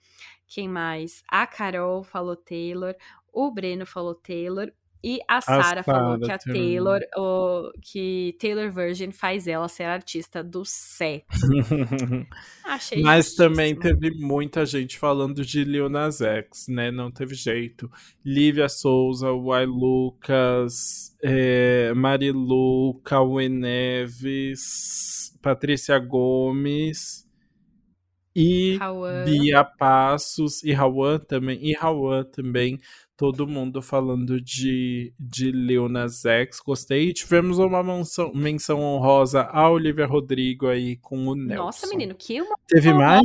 [0.46, 1.22] Quem mais?
[1.26, 2.94] A Carol falou Taylor,
[3.32, 4.70] o Breno falou Taylor.
[5.02, 10.44] E a Sarah falou que a Taylor, o, que Taylor Virgin faz ela ser artista
[10.44, 11.40] do século.
[12.64, 16.90] Achei Mas também teve muita gente falando de Lil Nas X, né?
[16.90, 17.90] Não teve jeito.
[18.22, 27.26] Lívia Souza, Uai Lucas, é, Marilu, Cauê Neves, Patrícia Gomes
[28.36, 28.78] e
[29.24, 31.58] Bia Passos e Rawan também.
[31.62, 32.78] E Rawan também
[33.20, 37.12] todo mundo falando de, de Lil Nas X, gostei.
[37.12, 41.64] tivemos uma menção, menção honrosa a Olivia Rodrigo aí com o Nelson.
[41.64, 43.20] Nossa, menino, que uma Teve mais?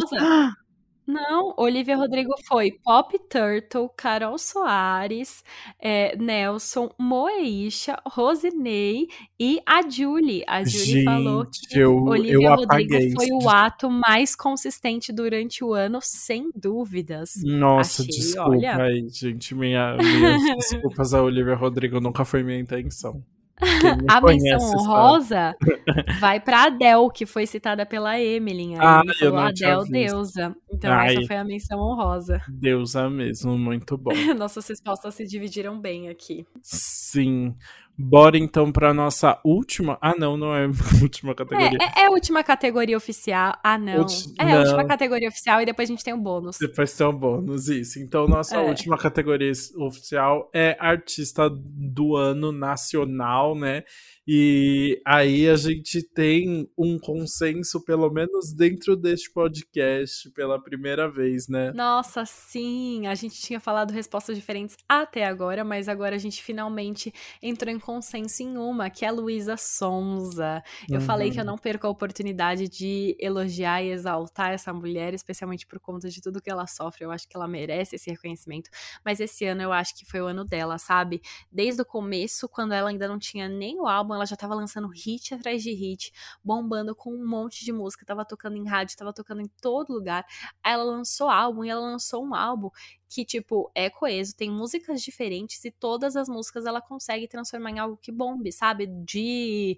[1.07, 5.43] Não, Olivia Rodrigo foi Pop Turtle, Carol Soares,
[5.79, 9.07] é, Nelson, Moeisha, Rosinei
[9.39, 10.43] e a Julie.
[10.47, 15.63] A Julie Gente, falou que eu, Olivia eu Rodrigo foi o ato mais consistente durante
[15.63, 17.33] o ano, sem dúvidas.
[17.43, 18.75] Nossa, Achei, desculpa olha...
[18.77, 19.53] aí, gente.
[19.53, 23.23] Minha, minhas desculpas a Olivia Rodrigo, nunca foi minha intenção.
[24.09, 25.55] A menção honrosa
[26.19, 28.73] vai para Adele, que foi citada pela Emily.
[28.77, 30.55] Ah, eu não Adele, deusa.
[30.71, 32.41] Então Ai, essa foi a menção honrosa.
[32.49, 34.11] Deusa mesmo, muito bom.
[34.37, 36.45] Nossas respostas se dividiram bem aqui.
[36.61, 37.55] Sim.
[37.97, 39.97] Bora então para nossa última.
[40.01, 40.67] Ah, não, não é
[41.01, 41.77] última categoria.
[41.79, 43.57] É, é, é, a última categoria oficial.
[43.63, 43.99] Ah, não.
[43.99, 44.33] Ulti...
[44.37, 44.55] É não.
[44.55, 46.57] a última categoria oficial e depois a gente tem o um bônus.
[46.59, 47.99] Depois tem o um bônus, isso.
[47.99, 48.67] Então, nossa é.
[48.67, 53.83] última categoria oficial é artista do ano nacional, né?
[54.27, 61.47] E aí a gente tem um consenso, pelo menos dentro deste podcast, pela primeira vez,
[61.47, 61.71] né?
[61.73, 63.05] Nossa, sim!
[63.05, 67.77] A gente tinha falado respostas diferentes até agora, mas agora a gente finalmente entrou em
[67.79, 70.63] consenso em uma, que é a Luísa Sonza.
[70.89, 71.05] Eu uhum.
[71.05, 71.51] falei que eu uhum.
[71.51, 76.41] não perco a oportunidade de elogiar e exaltar essa mulher, especialmente por conta de tudo
[76.41, 77.05] que ela sofre.
[77.05, 78.71] Eu acho que ela merece esse reconhecimento.
[79.03, 81.21] Mas esse ano eu acho que foi o ano dela, sabe?
[81.51, 84.87] Desde o começo, quando ela ainda não tinha nem o álbum, ela já tava lançando
[84.87, 86.11] hit atrás de hit,
[86.43, 90.25] bombando com um monte de música, tava tocando em rádio, tava tocando em todo lugar.
[90.63, 92.69] Ela lançou álbum e ela lançou um álbum
[93.09, 97.79] que, tipo, é coeso, tem músicas diferentes e todas as músicas ela consegue transformar em
[97.79, 98.87] algo que bombe, sabe?
[98.87, 99.77] De.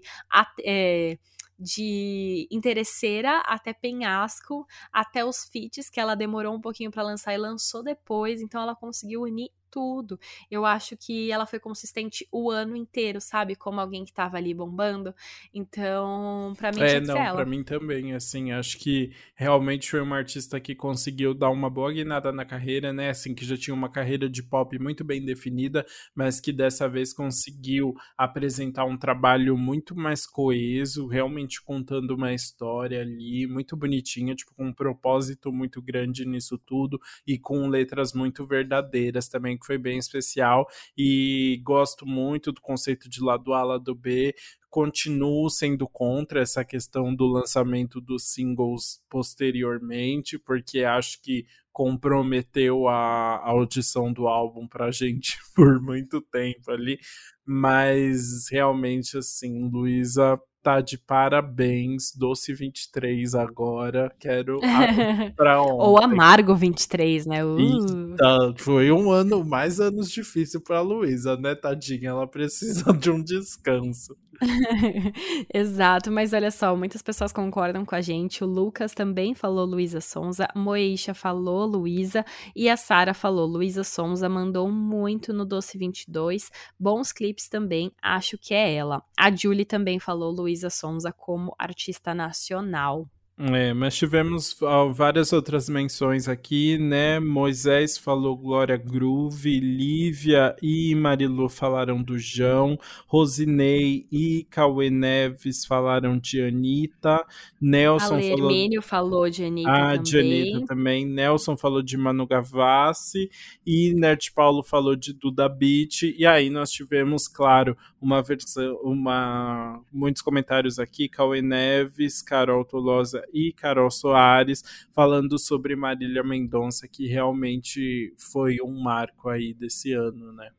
[0.64, 1.18] É,
[1.58, 7.36] de interesseira até penhasco, até os feats que ela demorou um pouquinho para lançar e
[7.36, 10.18] lançou depois, então ela conseguiu unir tudo.
[10.50, 13.54] Eu acho que ela foi consistente o ano inteiro, sabe?
[13.54, 15.14] Como alguém que tava ali bombando.
[15.52, 20.58] Então, para mim, é, não, para mim também, assim, acho que realmente foi uma artista
[20.60, 23.10] que conseguiu dar uma boa guinada na carreira, né?
[23.10, 27.12] Assim, que já tinha uma carreira de pop muito bem definida, mas que dessa vez
[27.12, 34.54] conseguiu apresentar um trabalho muito mais coeso, realmente contando uma história ali muito bonitinha, tipo,
[34.54, 39.78] com um propósito muito grande nisso tudo e com letras muito verdadeiras também que foi
[39.78, 44.34] bem especial e gosto muito do conceito de lado A, lado B.
[44.70, 53.40] Continuo sendo contra essa questão do lançamento dos singles posteriormente, porque acho que comprometeu a
[53.48, 56.98] audição do álbum pra gente por muito tempo ali,
[57.46, 64.60] mas realmente assim, Luísa tá de parabéns, Doce 23 agora, quero
[65.34, 65.86] pra ontem.
[65.86, 67.42] Ou Amargo 23, né?
[67.42, 67.58] Uh.
[67.58, 72.10] Eita, foi um ano, mais anos difícil pra Luísa, né, tadinha?
[72.10, 74.14] Ela precisa de um descanso.
[75.52, 78.44] Exato, mas olha só, muitas pessoas concordam com a gente.
[78.44, 82.24] O Lucas também falou Luísa Sonza, Moeisha falou Luísa
[82.54, 86.50] e a Sara falou Luísa Sonza, mandou muito no Doce 22.
[86.78, 89.02] Bons clipes também, acho que é ela.
[89.18, 93.08] A Julie também falou Luísa Sonza como artista nacional.
[93.40, 94.56] É, mas tivemos
[94.92, 97.20] várias outras menções aqui, né?
[97.20, 102.76] Moisés falou Glória Groove, Lívia e Marilu falaram do João,
[103.06, 107.24] Rosinei e Cauê Neves falaram de Anitta,
[107.60, 108.50] Nelson Ale falou...
[108.50, 110.02] Hermínio falou de Anitta ah, também.
[110.02, 113.30] de Anitta também, Nelson falou de Manu Gavassi
[113.64, 119.82] e Nerd Paulo falou de Duda Beat, e aí nós tivemos, claro, uma versão, uma...
[119.92, 127.06] muitos comentários aqui, Cauê Neves, Carol Tolosa e Carol Soares falando sobre Marília Mendonça, que
[127.06, 130.50] realmente foi um marco aí desse ano, né?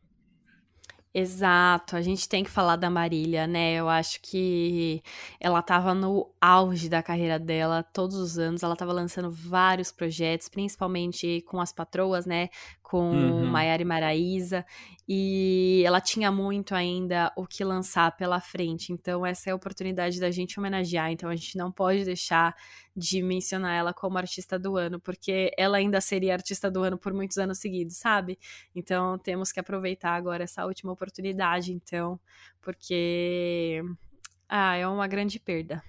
[1.11, 3.73] Exato, a gente tem que falar da Marília, né?
[3.73, 5.01] Eu acho que
[5.39, 10.47] ela estava no auge da carreira dela todos os anos, ela estava lançando vários projetos,
[10.47, 12.49] principalmente com as patroas, né?
[12.89, 13.45] Com uhum.
[13.45, 14.65] Maiara e Maraísa,
[15.07, 20.19] e ela tinha muito ainda o que lançar pela frente, então essa é a oportunidade
[20.19, 22.55] da gente homenagear, então a gente não pode deixar
[22.95, 27.13] de mencionar ela como artista do ano, porque ela ainda seria artista do ano por
[27.13, 28.39] muitos anos seguidos, sabe?
[28.73, 32.19] Então temos que aproveitar agora essa última oportunidade, então,
[32.59, 33.83] porque
[34.47, 35.83] ah, é uma grande perda.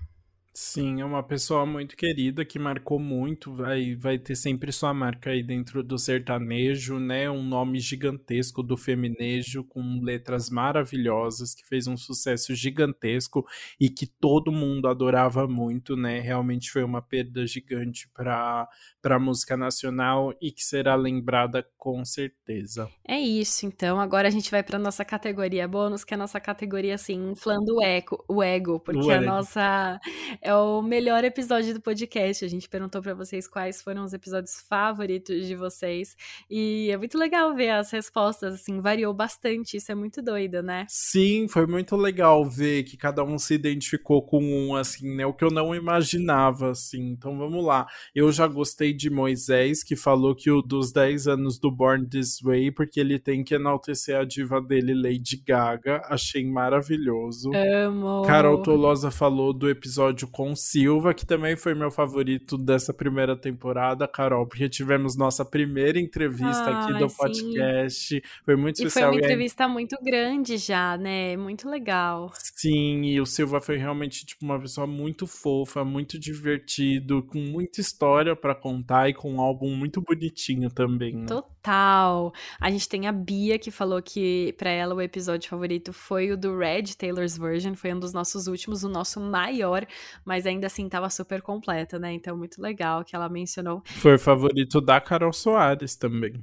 [0.63, 5.31] Sim, é uma pessoa muito querida que marcou muito, vai, vai ter sempre sua marca
[5.31, 7.31] aí dentro do sertanejo, né?
[7.31, 13.43] Um nome gigantesco do feminejo, com letras maravilhosas, que fez um sucesso gigantesco
[13.81, 16.21] e que todo mundo adorava muito, né?
[16.21, 18.69] Realmente foi uma perda gigante para
[19.03, 22.87] a música nacional e que será lembrada com certeza.
[23.09, 26.39] É isso, então agora a gente vai para nossa categoria bônus, que é a nossa
[26.39, 29.99] categoria assim, inflando o, eco, o ego, porque o a nossa
[30.43, 32.45] é o melhor episódio do podcast.
[32.45, 36.17] A gente perguntou para vocês quais foram os episódios favoritos de vocês.
[36.49, 39.77] E é muito legal ver as respostas, assim, variou bastante.
[39.77, 40.87] Isso é muito doido, né?
[40.89, 45.27] Sim, foi muito legal ver que cada um se identificou com um, assim, né?
[45.27, 47.11] O que eu não imaginava, assim.
[47.11, 47.87] Então vamos lá.
[48.15, 52.41] Eu já gostei de Moisés, que falou que o dos 10 anos do Born This
[52.43, 56.03] Way, porque ele tem que enaltecer a diva dele, Lady Gaga.
[56.07, 57.51] Achei maravilhoso.
[57.55, 58.23] Amo.
[58.23, 64.07] Carol Tolosa falou do episódio com Silva, que também foi meu favorito dessa primeira temporada,
[64.07, 67.17] Carol, porque tivemos nossa primeira entrevista ah, aqui do sim.
[67.17, 68.23] podcast.
[68.45, 69.11] Foi muito e especial.
[69.11, 71.37] Foi uma entrevista muito grande já, né?
[71.37, 72.33] Muito legal.
[72.35, 77.81] Sim, e o Silva foi realmente tipo uma pessoa muito fofa, muito divertido, com muita
[77.81, 81.27] história para contar e com um álbum muito bonitinho também, né?
[81.27, 82.33] Total Total.
[82.59, 86.37] A gente tem a Bia que falou que para ela o episódio favorito foi o
[86.37, 89.87] do Red Taylor's Version, foi um dos nossos últimos, o nosso maior,
[90.25, 92.13] mas ainda assim tava super completo, né?
[92.13, 93.83] Então muito legal que ela mencionou.
[93.85, 96.43] Foi o favorito da Carol Soares também.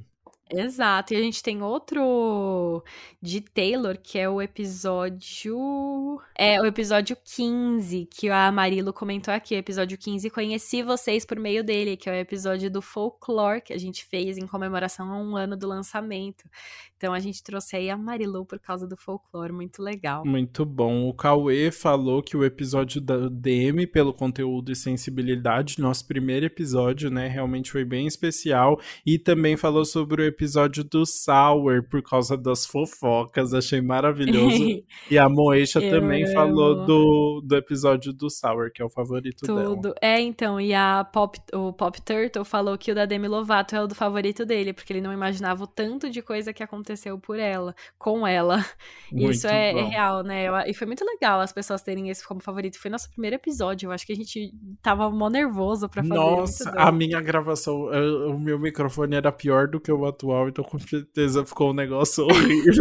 [0.49, 2.81] Exato, e a gente tem outro
[3.21, 6.21] de Taylor, que é o episódio.
[6.33, 9.55] É o episódio 15, que a Marilo comentou aqui.
[9.55, 13.77] Episódio 15, conheci vocês por meio dele, que é o episódio do folklore que a
[13.77, 16.49] gente fez em comemoração a um ano do lançamento.
[16.97, 20.25] Então a gente trouxe aí a Marilu por causa do folclore, muito legal.
[20.25, 21.07] Muito bom.
[21.07, 27.11] O Cauê falou que o episódio da DM, pelo conteúdo e sensibilidade, nosso primeiro episódio,
[27.11, 28.81] né, realmente foi bem especial.
[29.05, 34.83] E também falou sobre o episódio do Sour por causa das fofocas, achei maravilhoso.
[35.11, 36.33] e a Moesha também amo.
[36.33, 39.81] falou do, do episódio do Sour, que é o favorito Tudo.
[39.81, 39.95] dela.
[40.01, 43.83] É, então, e a Pop, o Pop Turtle falou que o da Demi Lovato é
[43.83, 46.86] o do favorito dele, porque ele não imaginava o tanto de coisa que aconteceu
[47.19, 48.63] por ela, com ela.
[49.11, 50.69] Muito Isso é, é, real, né?
[50.69, 52.79] E foi muito legal as pessoas terem esse como favorito.
[52.79, 56.13] Foi nosso primeiro episódio, eu acho que a gente tava mó nervoso pra fazer.
[56.13, 57.89] Nossa, a minha gravação,
[58.29, 61.73] o meu microfone era pior do que o atual atual, então com certeza ficou um
[61.73, 62.73] negócio horrível.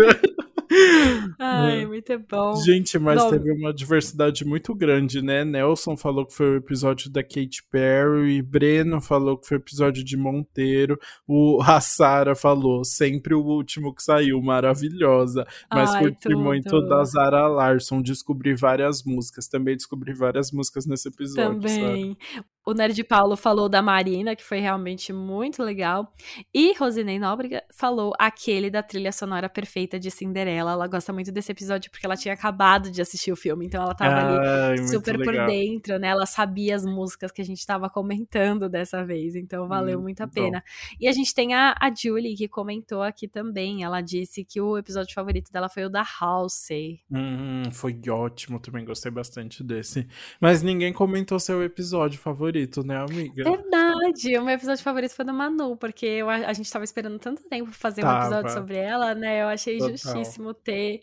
[1.39, 1.87] Ai, é.
[1.87, 2.57] muito bom.
[2.57, 5.45] Gente, mas bom, teve uma diversidade muito grande, né?
[5.45, 10.05] Nelson falou que foi o episódio da Katy Perry, Breno falou que foi o episódio
[10.05, 15.47] de Monteiro, o Hassara falou, sempre o último que saiu, maravilhosa.
[15.73, 16.39] Mas Ai, curti tudo.
[16.39, 21.61] muito da Zara Larson, descobri várias músicas, também descobri várias músicas nesse episódio.
[21.61, 22.17] Também.
[22.35, 22.47] Sabe?
[22.69, 26.13] O Nerd Paulo falou da Marina, que foi realmente muito legal.
[26.53, 30.73] E Rosinei Nóbrega falou aquele da trilha sonora perfeita de Cinderela.
[30.73, 33.95] Ela gosta muito desse episódio porque ela tinha acabado de assistir o filme, então ela
[33.95, 36.09] tava Ai, ali super por dentro, né?
[36.09, 40.23] Ela sabia as músicas que a gente tava comentando dessa vez, então valeu hum, muito
[40.23, 40.59] a pena.
[40.59, 40.97] Bom.
[40.99, 43.85] E a gente tem a, a Julie que comentou aqui também.
[43.85, 46.67] Ela disse que o episódio favorito dela foi o da House.
[47.13, 50.09] Hum, foi ótimo, também gostei bastante desse.
[50.41, 53.45] Mas ninguém comentou seu episódio favorito favorito, né, amiga?
[53.45, 54.39] Verdade!
[54.39, 57.71] O meu episódio favorito foi do Manu, porque eu, a gente tava esperando tanto tempo
[57.73, 58.19] fazer Tava.
[58.19, 59.43] um episódio sobre ela, né?
[59.43, 59.97] Eu achei Total.
[59.97, 61.03] justíssimo ter.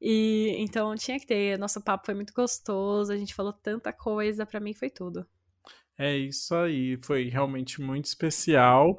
[0.00, 1.58] E então tinha que ter.
[1.58, 5.26] Nosso papo foi muito gostoso, a gente falou tanta coisa, para mim foi tudo.
[5.98, 8.98] É isso aí, foi realmente muito especial.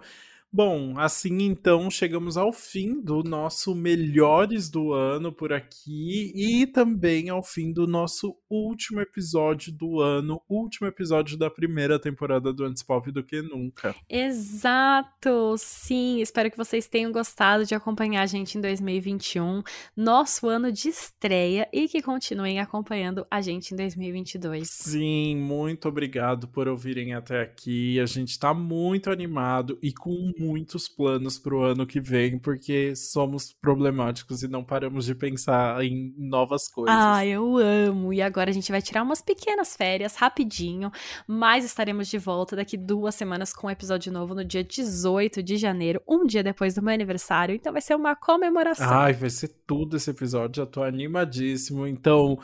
[0.58, 7.28] Bom, assim então chegamos ao fim do nosso Melhores do Ano por aqui e também
[7.28, 12.84] ao fim do nosso último episódio do ano, último episódio da primeira temporada do Antes
[12.84, 13.94] Pop do que nunca.
[14.10, 15.56] Exato!
[15.58, 19.62] Sim, espero que vocês tenham gostado de acompanhar a gente em 2021,
[19.94, 24.70] nosso ano de estreia e que continuem acompanhando a gente em 2022.
[24.70, 28.00] Sim, muito obrigado por ouvirem até aqui.
[28.00, 33.54] A gente tá muito animado e com muitos planos pro ano que vem, porque somos
[33.54, 36.96] problemáticos e não paramos de pensar em novas coisas.
[36.96, 38.14] Ah, eu amo!
[38.14, 40.92] E agora a gente vai tirar umas pequenas férias, rapidinho,
[41.28, 45.58] mas estaremos de volta daqui duas semanas com um episódio novo no dia 18 de
[45.58, 48.88] janeiro, um dia depois do meu aniversário, então vai ser uma comemoração.
[48.90, 51.88] Ai, vai ser tudo esse episódio, já tô animadíssimo.
[51.88, 52.38] Então,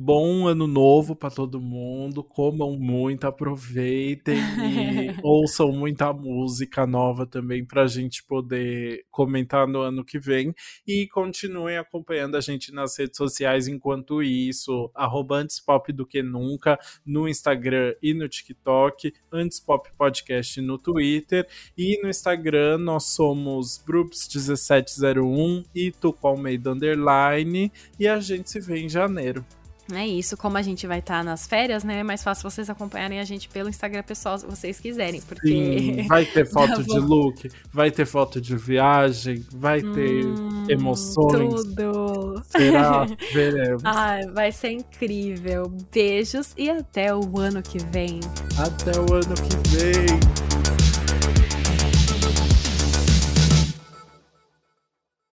[0.00, 6.86] bom ano novo para todo mundo, comam muito, aproveitem e ouçam muita música
[7.16, 10.54] nova também para a gente poder comentar no ano que vem.
[10.86, 16.22] E continuem acompanhando a gente nas redes sociais enquanto isso, arroba antes pop do que
[16.22, 21.48] nunca, no Instagram e no TikTok, antes pop podcast no Twitter.
[21.76, 27.72] E no Instagram nós somos Brups1701 e Tuco Underline.
[27.98, 29.44] E a gente se vê em janeiro.
[29.92, 32.00] É isso, como a gente vai estar tá nas férias, né?
[32.00, 36.06] É mais fácil vocês acompanharem a gente pelo Instagram pessoal se vocês quiserem, porque Sim,
[36.08, 41.64] vai ter foto de look, vai ter foto de viagem, vai ter hum, emoções.
[41.64, 42.42] Tudo.
[42.46, 43.06] Será?
[43.32, 43.82] Veremos.
[43.84, 45.72] Ai, vai ser incrível.
[45.92, 48.20] Beijos e até o ano que vem.
[48.58, 50.55] Até o ano que vem.